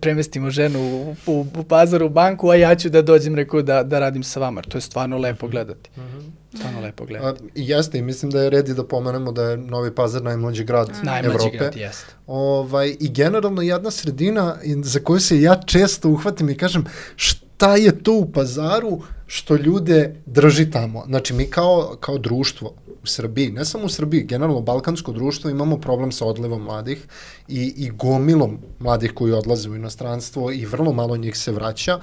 [0.00, 3.82] premestimo ženu u, u, u pazaru u banku, a ja ću da dođem, rekao, da,
[3.82, 4.62] da radim sa vama.
[4.62, 5.90] To je stvarno lepo gledati.
[5.96, 6.42] Mm -hmm.
[6.56, 7.44] Stvarno lepo gledati.
[7.44, 10.88] A, jeste, i mislim da je redi da pomenemo da je Novi Pazar najmlađi grad
[10.88, 11.06] mm.
[11.06, 11.58] najmlađi Evrope.
[11.58, 12.14] grad, jeste.
[12.26, 16.84] Ovaj, I generalno jedna sredina za koju se ja često uhvatim i kažem
[17.16, 21.04] šta je to u pazaru što ljude drži tamo.
[21.06, 25.76] Znači mi kao, kao društvo u Srbiji, ne samo u Srbiji, generalno balkansko društvo imamo
[25.76, 27.06] problem sa odlivom mladih
[27.48, 32.00] i, i gomilom mladih koji odlaze u inostranstvo i vrlo malo njih se vraća,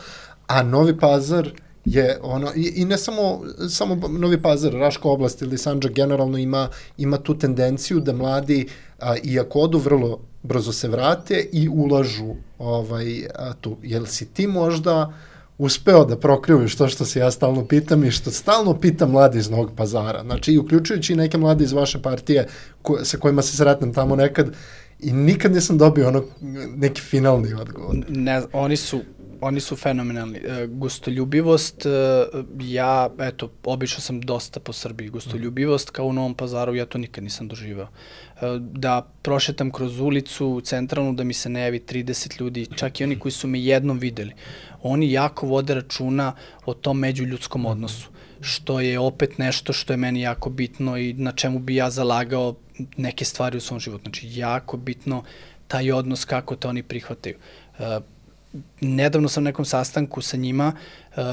[0.47, 1.51] a Novi Pazar
[1.85, 6.69] je ono i, i ne samo samo Novi Pazar, Raška oblast ili Sandžak generalno ima
[6.97, 8.67] ima tu tendenciju da mladi
[8.99, 13.77] a, iako odu vrlo brzo se vrate i ulažu ovaj a, tu.
[13.83, 15.13] Jel si ti možda
[15.59, 19.49] uspeo da prokrivuješ to što se ja stalno pitam i što stalno pitam mladi iz
[19.49, 20.23] Novog pazara.
[20.23, 22.47] Znači, uključujući i neke mladi iz vaše partije
[22.81, 24.51] ko, sa kojima se sretnem tamo nekad
[24.99, 26.23] i nikad nisam dobio ono
[26.75, 27.95] neki finalni odgovor.
[28.09, 28.99] Ne, oni su
[29.41, 30.37] oni su fenomenalni.
[30.37, 31.89] E, gostoljubivost, e,
[32.59, 35.09] ja, eto, obišao sam dosta po Srbiji.
[35.09, 37.87] Gostoljubivost kao u Novom pazaru, ja to nikad nisam doživao.
[37.87, 43.03] E, da prošetam kroz ulicu centralnu, da mi se ne javi 30 ljudi, čak i
[43.03, 44.33] oni koji su me jednom videli.
[44.81, 48.09] Oni jako vode računa o tom međuljudskom odnosu
[48.41, 52.55] što je opet nešto što je meni jako bitno i na čemu bi ja zalagao
[52.97, 54.03] neke stvari u svom životu.
[54.03, 55.23] Znači, jako bitno
[55.67, 57.35] taj odnos kako te oni prihvataju.
[58.81, 60.73] Nedavno sam na nekom sastanku sa njima,
[61.17, 61.23] uh,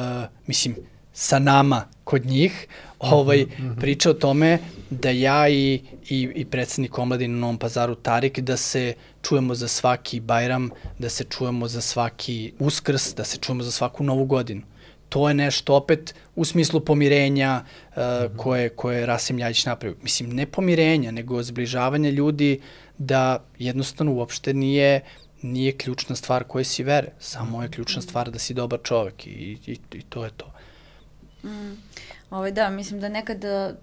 [0.46, 0.76] mislim,
[1.12, 2.66] sa nama kod njih,
[2.98, 3.80] ovaj, mm -hmm.
[3.80, 4.58] priča o tome
[4.90, 9.68] da ja i, i, i predsednik omladine na Novom pazaru Tarik, da se čujemo za
[9.68, 14.62] svaki Bajram, da se čujemo za svaki Uskrs, da se čujemo za svaku Novu godinu.
[15.08, 18.36] To je nešto opet u smislu pomirenja uh, mm -hmm.
[18.36, 19.96] koje, koje Rasim Ljajić napravio.
[20.02, 22.60] Mislim, ne pomirenja, nego zbližavanja ljudi
[22.98, 25.00] da jednostavno uopšte nije
[25.42, 29.58] nije ključna stvar koje si vere, samo je ključna stvar da si dobar čovek i,
[29.66, 30.52] i, i to je to.
[31.44, 31.76] Mm.
[32.30, 33.76] Ovaj, da, mislim da nekad uh,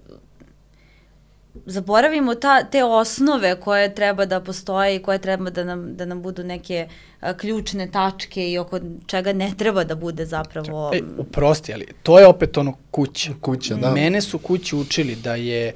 [1.65, 6.21] zaboravimo ta, te osnove koje treba da postoje i koje treba da nam, da nam
[6.21, 6.87] budu neke
[7.21, 10.91] uh, ključne tačke i oko čega ne treba da bude zapravo...
[10.93, 13.31] E, uprosti, ali to je opet ono kuća.
[13.41, 13.91] Kuća, da.
[13.91, 15.73] Mene su kući učili da je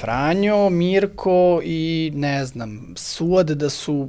[0.00, 4.08] Franjo, Mirko i ne znam, Suad da su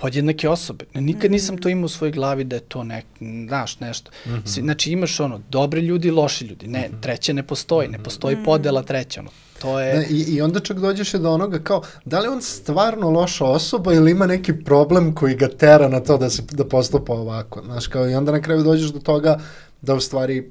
[0.00, 0.84] podjednake osobe.
[0.94, 3.06] Nikad nisam to imao u svojoj glavi da je to nek,
[3.48, 4.10] znaš, nešto.
[4.26, 4.60] Mm -hmm.
[4.60, 6.66] Znači imaš ono, dobri ljudi, loši ljudi.
[6.66, 7.00] Ne, mm -hmm.
[7.00, 8.44] treće ne postoji, ne postoji mm -hmm.
[8.44, 9.30] podela treće, ono.
[9.62, 9.98] To je...
[9.98, 13.92] Ne, i, I onda čak dođeš do onoga kao, da li on stvarno loša osoba
[13.92, 17.62] ili ima neki problem koji ga tera na to da se da postupa ovako.
[17.64, 19.40] Znaš, kao i onda na kraju dođeš do toga
[19.82, 20.50] da u stvari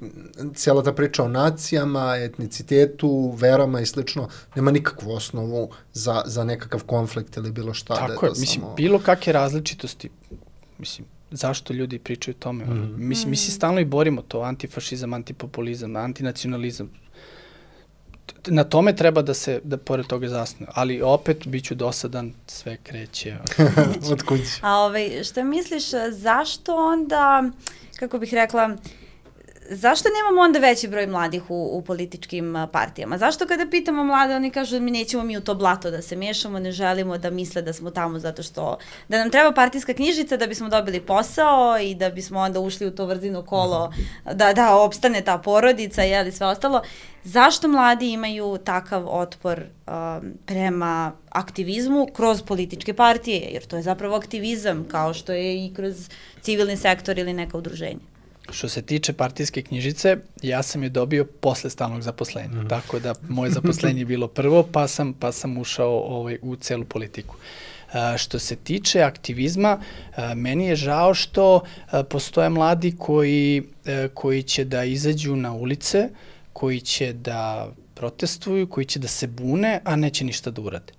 [0.55, 6.83] cijela ta priča o nacijama, etnicitetu, verama i slično nema nikakvu osnovu za, za nekakav
[6.83, 7.93] konflikt ili bilo šta.
[7.93, 8.75] Da Tako da je, je mislim, samo...
[8.75, 10.09] bilo kakve različitosti,
[10.77, 12.65] mislim, zašto ljudi pričaju o tome.
[12.65, 12.95] Mm.
[12.97, 16.91] Mislim, mi se stalno i borimo to, antifašizam, antipopulizam, antinacionalizam.
[18.47, 20.69] Na tome treba da se, da pored toga zasnuje.
[20.73, 23.35] Ali opet, bit ću dosadan, sve kreće.
[24.11, 24.59] od kuće.
[24.61, 27.49] A ovaj, šta misliš, zašto onda,
[27.99, 28.79] kako bih rekla, uh,
[29.69, 33.17] zašto nemamo onda veći broj mladih u, u političkim partijama?
[33.17, 36.59] Zašto kada pitamo mlade, oni kažu mi nećemo mi u to blato da se miješamo,
[36.59, 38.77] ne želimo da misle da smo tamo zato što,
[39.07, 42.95] da nam treba partijska knjižica da bismo dobili posao i da bismo onda ušli u
[42.95, 43.93] to vrzino kolo,
[44.33, 46.81] da, da opstane ta porodica i sve ostalo.
[47.23, 53.49] Zašto mladi imaju takav otpor um, prema aktivizmu kroz političke partije?
[53.51, 56.09] Jer to je zapravo aktivizam, kao što je i kroz
[56.41, 58.18] civilni sektor ili neka udruženja.
[58.51, 62.61] Što se tiče partijske knjižice, ja sam je dobio posle stalnog zaposlenja.
[62.61, 62.69] Mm.
[62.69, 66.85] Tako da moje zaposlenje je bilo prvo, pa sam, pa sam ušao ovaj, u celu
[66.85, 67.35] politiku.
[67.93, 69.79] A, što se tiče aktivizma,
[70.15, 73.63] a, meni je žao što a, postoje mladi koji,
[74.13, 76.09] koji će da izađu na ulice,
[76.53, 80.93] koji će da protestuju, koji će da se bune, a neće ništa da urade.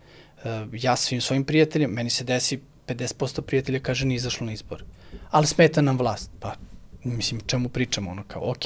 [0.72, 4.84] Ja svim svojim prijateljima, meni se desi 50% prijatelja kaže ni izašlo na izbor.
[5.30, 6.30] Ali smeta nam vlast.
[6.40, 6.54] Pa
[7.04, 8.64] mislim, čemu pričamo, ono kao, ok,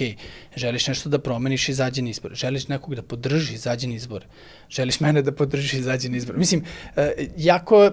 [0.56, 2.34] želiš nešto da promeniš, izađi na izbor.
[2.34, 4.24] Želiš nekog da podrži, izađi na izbor.
[4.70, 6.38] Želiš mene da podržiš, izađi na izbor.
[6.38, 6.64] Mislim,
[6.96, 7.04] uh,
[7.36, 7.90] jako,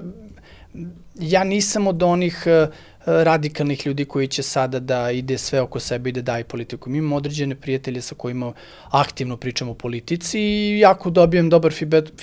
[1.19, 2.73] ja nisam od onih uh,
[3.05, 6.89] radikalnih ljudi koji će sada da ide sve oko sebe i da daje politiku.
[6.89, 8.53] Mi imamo određene prijatelje sa kojima
[8.89, 11.73] aktivno pričamo o politici i jako dobijem dobar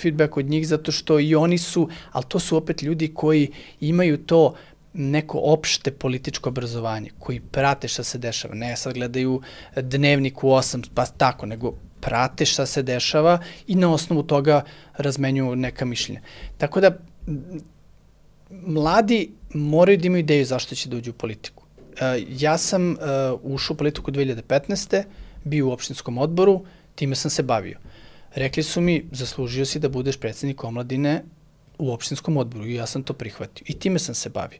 [0.02, 3.50] feedback od njih zato što i oni su, ali to su opet ljudi koji
[3.80, 4.54] imaju to
[4.98, 8.54] neko opšte političko obrazovanje koji prate šta se dešava.
[8.54, 9.40] Ne sad gledaju
[9.76, 14.64] dnevnik u 8 pa tako, nego prate šta se dešava i na osnovu toga
[14.96, 16.20] razmenjuju neka mišljenja.
[16.58, 16.98] Tako da
[18.50, 21.64] mladi moraju da imaju ideju zašto će da uđu u politiku.
[22.00, 22.98] E, ja sam uh,
[23.42, 25.02] ušao u politiku 2015.
[25.44, 27.78] bio u opštinskom odboru, time sam se bavio.
[28.34, 31.22] Rekli su mi, zaslužio si da budeš predsednik omladine
[31.78, 33.64] u opštinskom odboru i ja sam to prihvatio.
[33.68, 34.58] I time sam se bavio.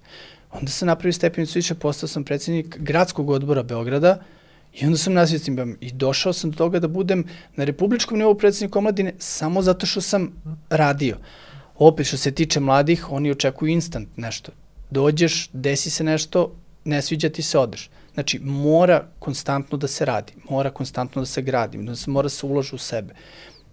[0.51, 4.19] Onda sam napravio stepenicu više, postao sam predsednik gradskog odbora Beograda
[4.75, 7.25] i onda sam nastavio s tim i došao sam do toga da budem
[7.57, 11.17] na republičkom nivou predsednik omladine samo zato što sam radio.
[11.75, 14.53] Opet što se tiče mladih, oni očekuju instant nešto.
[14.91, 16.55] Dođeš, desi se nešto,
[16.85, 17.91] ne sviđa ti se, odeš.
[18.15, 22.47] Znači, mora konstantno da se radi, mora konstantno da se gradi, da mora da se
[22.47, 23.15] uloži u sebe.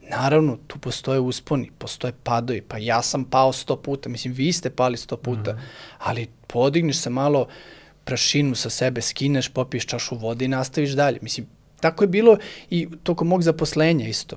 [0.10, 4.70] Naravno, tu postoje usponi, postoje padovi, pa ja sam pao sto puta, mislim, vi ste
[4.70, 5.96] pali sto puta, mm -hmm.
[6.00, 7.48] ali podigneš se malo
[8.04, 11.20] prašinu sa sebe, skineš, popiješ čašu vode i nastaviš dalje.
[11.22, 11.48] Mislim,
[11.80, 12.38] tako je bilo
[12.70, 14.36] i tokom mog zaposlenja isto.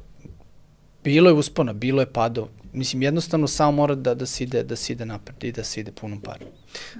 [1.09, 4.77] Bilo je uspona, bilo je padova, mislim, jednostavno samo mora da, da se ide, da
[4.77, 6.49] se ide napred i da se ide punom parom.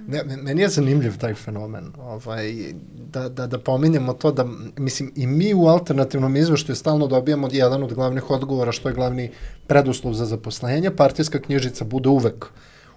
[0.07, 2.73] Ne, meni je zanimljiv taj fenomen, ovaj,
[3.13, 7.83] da, da, da pominjemo to da, mislim, i mi u alternativnom izveštaju stalno dobijamo jedan
[7.83, 9.29] od glavnih odgovora što je glavni
[9.67, 12.49] preduslov za zaposlenje, partijska knjižica bude uvek uh,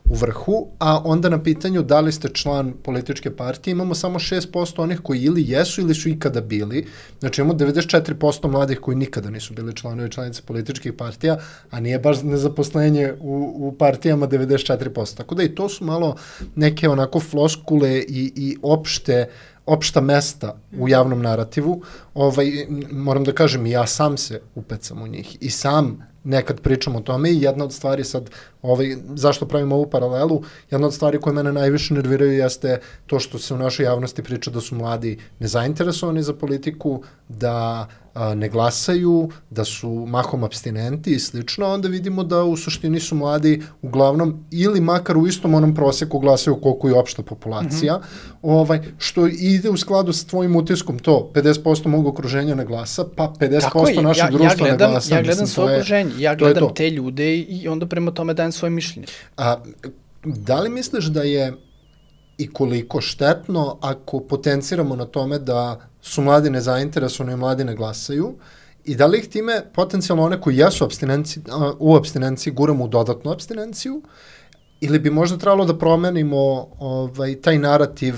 [0.05, 4.83] u vrhu, a onda na pitanju da li ste član političke partije imamo samo 6%
[4.83, 6.87] onih koji ili jesu ili su ikada bili.
[7.21, 11.39] Znači imamo 94% mladih koji nikada nisu bili članovi članice političkih partija,
[11.71, 15.17] a nije baš nezaposlenje u, u partijama 94%.
[15.17, 16.17] Tako da i to su malo
[16.55, 19.29] neke onako floskule i, i opšte
[19.67, 21.83] opšta mesta u javnom narativu,
[22.15, 27.01] ovaj, moram da kažem, ja sam se upecam u njih i sam nekad pričam o
[27.01, 28.31] tome i jedna od stvari sad,
[28.63, 33.39] ovaj, zašto pravimo ovu paralelu, jedna od stvari koje mene najviše nerviraju jeste to što
[33.39, 39.31] se u našoj javnosti priča da su mladi nezainteresovani za politiku, da a, ne glasaju,
[39.51, 44.81] da su mahom abstinenti i slično, onda vidimo da u suštini su mladi uglavnom ili
[44.81, 48.39] makar u istom onom proseku glasaju koliko je opšta populacija, mm -hmm.
[48.43, 53.33] ovaj, što ide u skladu sa tvojim utiskom to, 50% mog okruženja ne glasa, pa
[53.41, 55.15] 50% našeg ja, društva ja gledam, ne glasa.
[55.15, 59.07] Ja gledam svoje okruženje, ja gledam te ljude i onda prema tome dajem svoje mišljenje.
[59.37, 59.63] A,
[60.25, 61.53] da li misliš da je
[62.39, 68.35] i koliko štetno ako potenciramo na tome da su mladi nezainteresovani i mladi ne glasaju
[68.85, 71.41] i da li ih time potencijalno one koji jesu abstinenci,
[71.79, 74.03] u abstinenciji guramo u dodatnu abstinenciju
[74.81, 78.15] ili bi možda trebalo da promenimo ovaj, taj narativ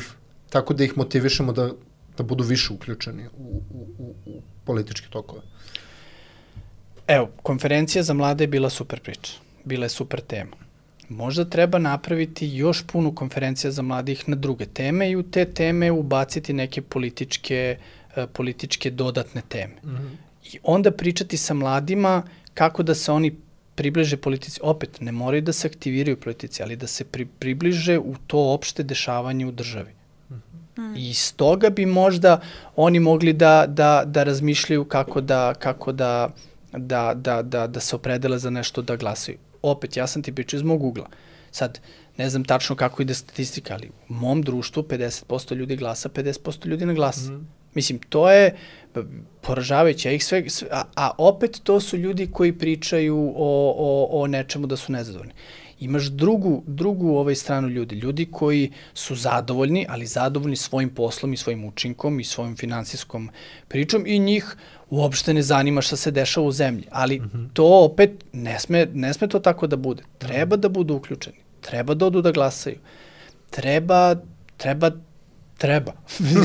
[0.51, 1.71] tako da ih motivišemo da,
[2.17, 5.43] da budu više uključeni u, u, u, u političke tokove?
[7.07, 9.33] Evo, konferencija za mlade je bila super priča.
[9.65, 10.64] Bila je super tema
[11.15, 15.91] možda treba napraviti još punu konferencija za mladih na druge teme i u te teme
[15.91, 17.79] ubaciti neke političke,
[18.17, 19.75] uh, političke dodatne teme.
[19.85, 20.11] Mm -hmm.
[20.53, 22.23] I onda pričati sa mladima
[22.55, 23.35] kako da se oni
[23.75, 24.61] približe politici.
[24.63, 28.83] Opet, ne moraju da se aktiviraju politici, ali da se pri, približe u to opšte
[28.83, 29.91] dešavanje u državi.
[30.31, 30.97] Mm.
[30.97, 32.41] I iz toga bi možda
[32.77, 36.29] oni mogli da, da, da razmišljaju kako da, kako da,
[36.73, 39.39] da, da, da, da se opredele za nešto da glasaju
[39.71, 41.09] opet, ja sam ti pričao iz mog ugla.
[41.51, 41.81] Sad,
[42.17, 46.87] ne znam tačno kako ide statistika, ali u mom društvu 50% ljudi glasa, 50% ljudi
[46.87, 47.31] ne glasa.
[47.33, 47.49] Mm.
[47.75, 48.57] Mislim, to je
[49.41, 54.27] poražavajuće, ih sve, sve a, a opet to su ljudi koji pričaju o, o, o
[54.27, 55.33] nečemu da su nezadovoljni.
[55.85, 61.37] Imaš drugu, drugu ovaj stranu ljudi, ljudi koji su zadovoljni, ali zadovoljni svojim poslom i
[61.37, 63.31] svojim učinkom i svojim finansijskom
[63.69, 64.57] pričom i njih
[64.91, 66.85] uopšte ne zanima šta se dešava u zemlji.
[66.91, 67.49] Ali mm -hmm.
[67.53, 70.03] to opet ne sme, ne sme to tako da bude.
[70.19, 71.37] Treba da budu uključeni.
[71.61, 72.77] Treba da odu da glasaju.
[73.51, 74.17] Treba,
[74.57, 74.91] treba,
[75.59, 75.93] treba.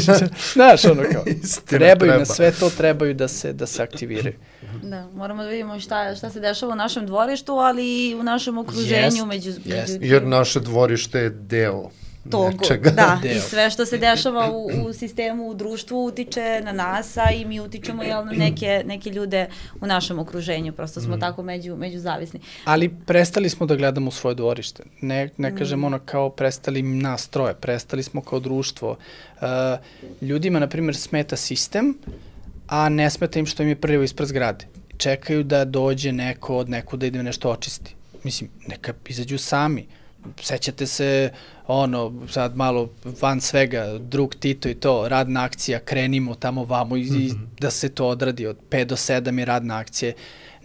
[0.53, 2.19] Znaš, ono kao, Istina, trebaju treba.
[2.19, 4.35] na sve to, trebaju da se, da se aktiviraju.
[4.83, 8.57] Da, moramo da vidimo šta, šta se dešava u našem dvorištu, ali i u našem
[8.57, 9.03] okruženju.
[9.03, 9.99] Jest, među, jest.
[9.99, 10.13] među...
[10.13, 11.89] Jer naše dvorište je deo
[12.29, 12.89] tog, nečega.
[12.89, 17.31] Da, i sve što se dešava u, u sistemu, u društvu utiče na nas, a
[17.31, 19.47] i mi utičemo jel, na neke, neke ljude
[19.81, 21.19] u našem okruženju, prosto smo mm.
[21.19, 22.39] tako među, među zavisni.
[22.65, 24.83] Ali prestali smo da gledamo u svoje dvorište.
[25.01, 25.83] Ne, ne mm.
[25.83, 28.97] ono kao prestali nas troje, prestali smo kao društvo.
[29.41, 29.47] Uh,
[30.21, 31.97] ljudima, na primjer, smeta sistem,
[32.69, 34.65] a ne smeta im što im je prvo ispred zgrade.
[34.97, 37.95] Čekaju da dođe neko od neko da ide nešto očisti.
[38.23, 39.87] Mislim, neka izađu sami
[40.41, 41.31] sećate se,
[41.67, 42.89] ono, sad malo
[43.21, 47.47] van svega, drug Tito i to, radna akcija, krenimo tamo vamo i, mm -hmm.
[47.59, 50.13] da se to odradi od 5 do 7 je radna akcija.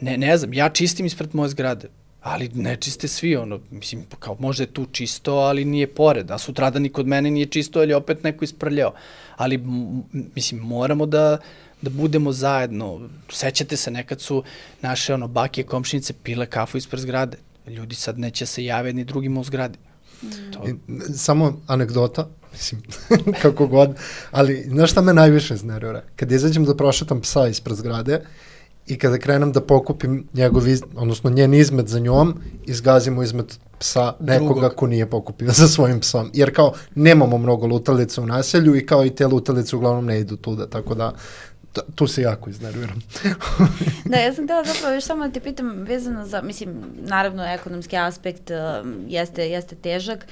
[0.01, 1.89] Ne, ne znam, ja čistim ispred moje zgrade.
[2.25, 6.39] ali ne čiste svi, ono, mislim, kao možda je tu čisto, ali nije pored, a
[6.39, 8.95] sutrada ni kod mene nije čisto, ali opet neko isprljao.
[9.37, 9.61] Ali,
[10.35, 11.39] mislim, moramo da,
[11.85, 13.09] da budemo zajedno.
[13.31, 14.43] Sećate se, nekad su
[14.83, 17.37] naše ono, bake komšinice pile kafu ispred zgrade.
[17.67, 19.79] Ljudi sad neće se jave ni drugima u zgradi.
[20.53, 20.65] To...
[21.15, 22.83] Samo anegdota, mislim,
[23.43, 23.97] kako god,
[24.31, 26.03] ali znaš šta me najviše iznervira?
[26.17, 28.21] Kad izađem da prošetam psa ispred zgrade
[28.87, 32.35] i kada krenem da pokupim njegov, iz, odnosno njen izmet za njom,
[32.67, 34.75] izgazimo izmet psa nekoga Drugog.
[34.75, 36.31] ko nije pokupio za svojim psom.
[36.35, 40.37] Jer kao nemamo mnogo lutalica u naselju i kao i te lutalice uglavnom ne idu
[40.37, 41.13] tuda, tako da
[41.95, 43.03] tu se jako iznerviram.
[44.11, 47.97] da, ja sam htela zapravo još samo da te pitam vezano za, mislim, naravno ekonomski
[47.97, 48.57] aspekt uh,
[49.09, 50.27] jeste, jeste težak,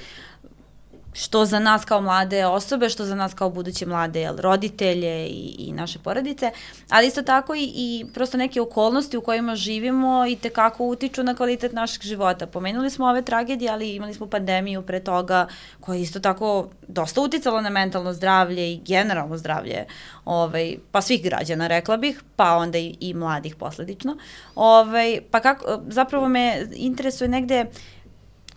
[1.13, 5.55] što za nas kao mlade osobe, što za nas kao buduće mlade jel, roditelje i,
[5.57, 6.51] i naše porodice,
[6.89, 11.35] ali isto tako i, i prosto neke okolnosti u kojima živimo i tekako utiču na
[11.35, 12.47] kvalitet našeg života.
[12.47, 15.47] Pomenuli smo ove tragedije, ali imali smo pandemiju pre toga
[15.79, 19.85] koja je isto tako dosta uticala na mentalno zdravlje i generalno zdravlje
[20.25, 24.17] ovaj, pa svih građana, rekla bih, pa onda i, i mladih posledično.
[24.55, 28.02] Ovaj, pa kako, zapravo me interesuje negde uh,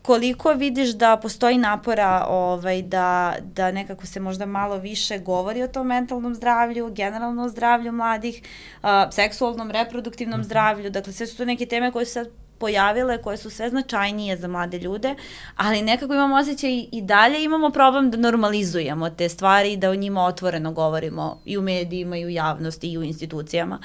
[0.07, 5.69] koliko vidiš da postoji napora ovaj, da, da nekako se možda malo više govori o
[5.69, 8.43] tom mentalnom zdravlju, generalno o zdravlju mladih,
[8.83, 10.47] uh, seksualnom, reproduktivnom mm -hmm.
[10.47, 12.29] zdravlju, dakle sve su to neke teme koje su sad
[12.59, 15.15] pojavile, koje su sve značajnije za mlade ljude,
[15.57, 19.91] ali nekako imamo osjećaj i, i dalje imamo problem da normalizujemo te stvari i da
[19.91, 23.79] o njima otvoreno govorimo i u medijima i u javnosti i u institucijama.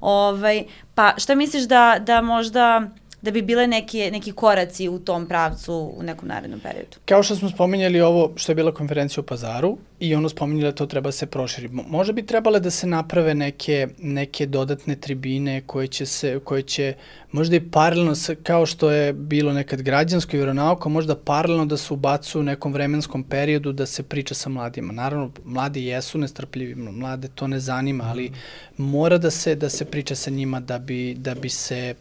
[0.00, 0.64] Ovaj,
[0.94, 2.90] pa šta misliš da, da možda
[3.22, 6.96] da bi bile neke, neki koraci u tom pravcu u nekom narednom periodu.
[7.04, 10.76] Kao što smo spominjali ovo što je bila konferencija u Pazaru i ono spominjali da
[10.76, 11.68] to treba da se proširi.
[11.68, 16.94] Možda bi trebale da se naprave neke, neke dodatne tribine koje će, se, koje će
[17.32, 21.94] možda i paralelno, kao što je bilo nekad građansko i veronauka, možda paralelno da se
[21.94, 24.92] ubacu u nekom vremenskom periodu da se priča sa mladima.
[24.92, 28.32] Naravno, mladi jesu nestrpljivi, mlade to ne zanima, ali
[28.76, 31.94] mora da se, da se priča sa njima da bi, da bi se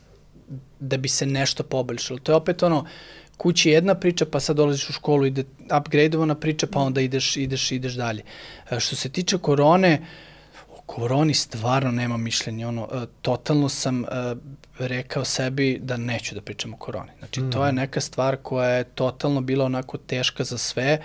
[0.80, 2.20] da bi se nešto poboljšalo.
[2.20, 2.86] To je opet ono,
[3.38, 5.44] kući jedna priča, pa sad dolaziš u školu, ide
[5.80, 8.24] upgradeovana priča, pa onda ideš, ideš, ideš dalje.
[8.72, 10.02] E, što se tiče korone,
[10.70, 12.68] o koroni stvarno nema mišljenja.
[12.68, 14.08] Ono, e, totalno sam e,
[14.80, 17.12] rekao sebi da neću da pričam o koroni.
[17.20, 17.52] Znači, mm.
[17.52, 17.76] to je mhm.
[17.76, 21.02] neka stvar koja je totalno bila onako teška za sve.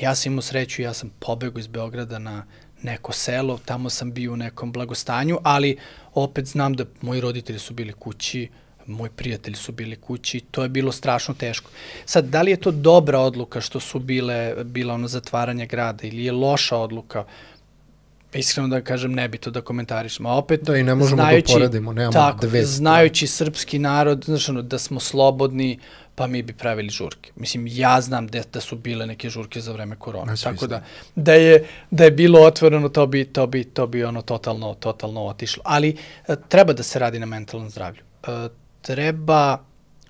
[0.00, 2.46] Ja sam imao sreću, ja sam pobegao iz Beograda na
[2.82, 5.78] neko selo, tamo sam bio u nekom blagostanju, ali
[6.14, 8.48] opet znam da moji roditelji su bili kući,
[8.88, 11.70] moji prijatelji su bili kući, to je bilo strašno teško.
[12.04, 16.24] Sad, da li je to dobra odluka što su bile, bila ono zatvaranje grada ili
[16.24, 17.24] je loša odluka?
[18.34, 20.26] Iskreno da kažem, ne bi to da komentarišem.
[20.26, 22.64] A opet, da i ne možemo da znajući, da poredimo, nemamo tako, dve.
[22.64, 25.78] Znajući srpski narod, znaš ono, da smo slobodni,
[26.14, 27.32] pa mi bi pravili žurke.
[27.36, 30.82] Mislim, ja znam da, da su bile neke žurke za vreme korona, tako da,
[31.14, 35.24] da je, da je bilo otvoreno, to bi, to bi, to bi ono totalno, totalno
[35.24, 35.62] otišlo.
[35.66, 35.96] Ali
[36.28, 38.02] e, treba da se radi na mentalnom zdravlju.
[38.82, 39.64] Treba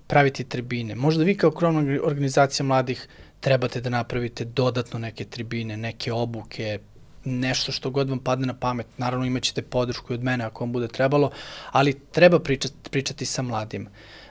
[0.07, 0.95] praviti tribine.
[0.95, 3.07] Možda vi kao krovna organizacija mladih
[3.39, 6.79] trebate da napravite dodatno neke tribine, neke obuke,
[7.25, 8.87] nešto što god vam padne na pamet.
[8.97, 11.31] Naravno imaćete podršku od mene ako vam bude trebalo,
[11.71, 13.89] ali treba pričati, pričati sa mladima.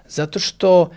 [0.08, 0.90] Zato što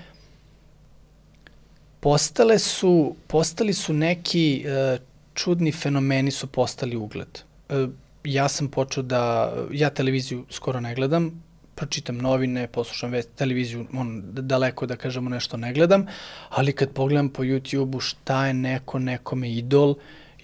[1.99, 4.97] postale su, postali su neki e,
[5.33, 7.39] čudni fenomeni su postali ugled.
[7.69, 7.87] E,
[8.23, 11.43] ja sam počeo da, ja televiziju skoro ne gledam,
[11.81, 16.05] pročitam novine, poslušam vest, televiziju, on, daleko da kažemo nešto ne gledam,
[16.49, 19.95] ali kad pogledam po YouTube-u šta je neko nekome idol,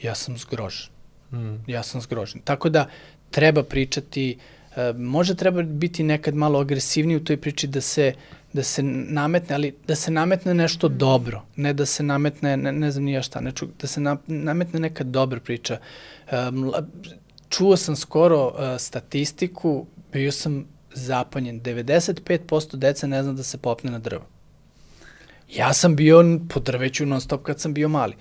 [0.01, 0.89] ja sam zgrožen.
[1.31, 1.59] Mm.
[1.67, 2.41] Ja sam zgrožen.
[2.41, 2.87] Tako da
[3.31, 8.13] treba pričati, uh, možda treba biti nekad malo agresivniji u toj priči da se
[8.53, 12.91] da se nametne, ali da se nametne nešto dobro, ne da se nametne, ne, ne
[12.91, 15.77] znam nija šta, ne ču, da se na, nametne neka dobra priča.
[16.31, 16.71] Um,
[17.49, 20.65] čuo sam skoro uh, statistiku, bio sam
[20.97, 21.61] zapanjen.
[21.61, 24.25] 95% deca ne zna da se popne na drvo.
[25.49, 28.15] Ja sam bio po drveću non stop kad sam bio mali.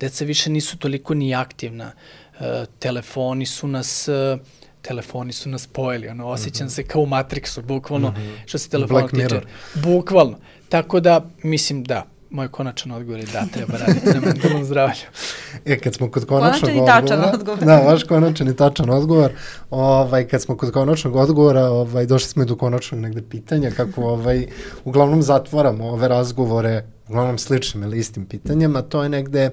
[0.00, 1.92] Deca više nisu toliko ni aktivna.
[2.40, 4.08] E, telefoni su nas...
[4.08, 4.38] E,
[4.82, 6.74] telefoni su nas pojeli, ono, osjećam mm -hmm.
[6.74, 8.36] se kao u Matrixu, bukvalno, mm -hmm.
[8.46, 9.40] što se telefona tiče.
[9.74, 10.38] Bukvalno.
[10.68, 15.02] Tako da, mislim, da, moj konačan odgovor je da, treba raditi na mentalnom zdravlju.
[15.64, 16.92] E, kad smo kod konačnog odgovora...
[16.94, 17.64] Konačan i tačan odgovor.
[17.64, 19.32] Da, vaš konačan i tačan odgovor.
[19.70, 24.02] Ovaj, kad smo kod konačnog odgovora, ovaj, došli smo i do konačnog negde pitanja, kako
[24.02, 24.46] ovaj,
[24.84, 29.50] uglavnom zatvaramo ove razgovore, uglavnom sličnim ili istim pitanjima, to je negde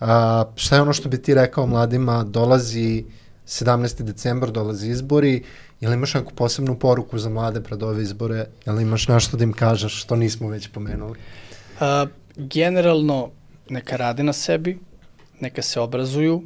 [0.00, 3.04] a, šta je ono što bi ti rekao mladima, dolazi
[3.46, 4.02] 17.
[4.02, 5.42] decembar dolazi izbori,
[5.80, 9.52] jel imaš neku posebnu poruku za mlade pred ove izbore, jel imaš nešto da im
[9.52, 11.18] kažeš što nismo već pomenuli?
[11.80, 13.30] Uh, generalno,
[13.68, 14.78] neka rade na sebi,
[15.40, 16.42] neka se obrazuju,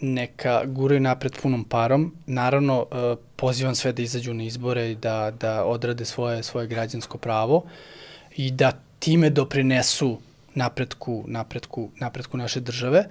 [0.00, 2.14] neka guraju napred punom parom.
[2.26, 7.18] Naravno, uh, pozivam sve da izađu na izbore i da, da odrade svoje, svoje građansko
[7.18, 7.64] pravo
[8.36, 10.18] i da time doprinesu
[10.54, 13.04] napretku, napretku, napretku naše države,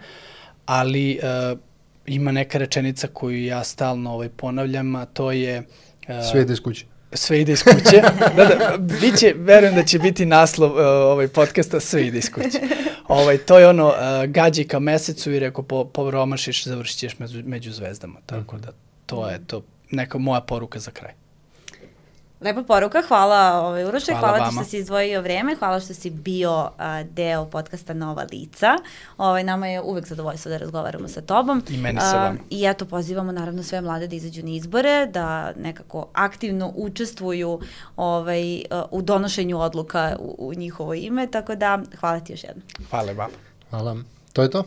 [0.66, 1.60] ali uh,
[2.06, 5.60] ima neka rečenica koju ja stalno ovaj, ponavljam, a to je...
[5.60, 6.86] Uh, sve ide iz kuće.
[7.14, 8.02] Sve ide iz kuće.
[8.38, 12.60] da, da, biće, verujem da će biti naslov uh, ovaj podcasta Sve ide iz kuće.
[13.08, 13.96] Ovaj, to je ono, uh,
[14.26, 18.20] gađi ka mesecu i reko po, povromašiš, završit ćeš među, među zvezdama.
[18.26, 18.72] Tako da
[19.06, 21.14] to je to neka moja poruka za kraj.
[22.42, 26.10] Lepa poruka, hvala ovaj, Uroše, hvala, hvala ti što si izdvojio vreme, hvala što si
[26.10, 28.78] bio a, deo podcasta Nova lica.
[29.18, 31.64] Ovaj, nama je uvek zadovoljstvo da razgovaramo sa tobom.
[31.70, 32.40] I meni sa vama.
[32.50, 37.60] I eto, pozivamo naravno sve mlade da izađu na izbore, da nekako aktivno učestvuju
[37.96, 42.64] ovaj, u donošenju odluka u, u njihovo ime, tako da hvala ti još jednom.
[42.90, 43.32] Hvala vam.
[43.70, 43.98] Hvala.
[44.34, 44.64] To je to.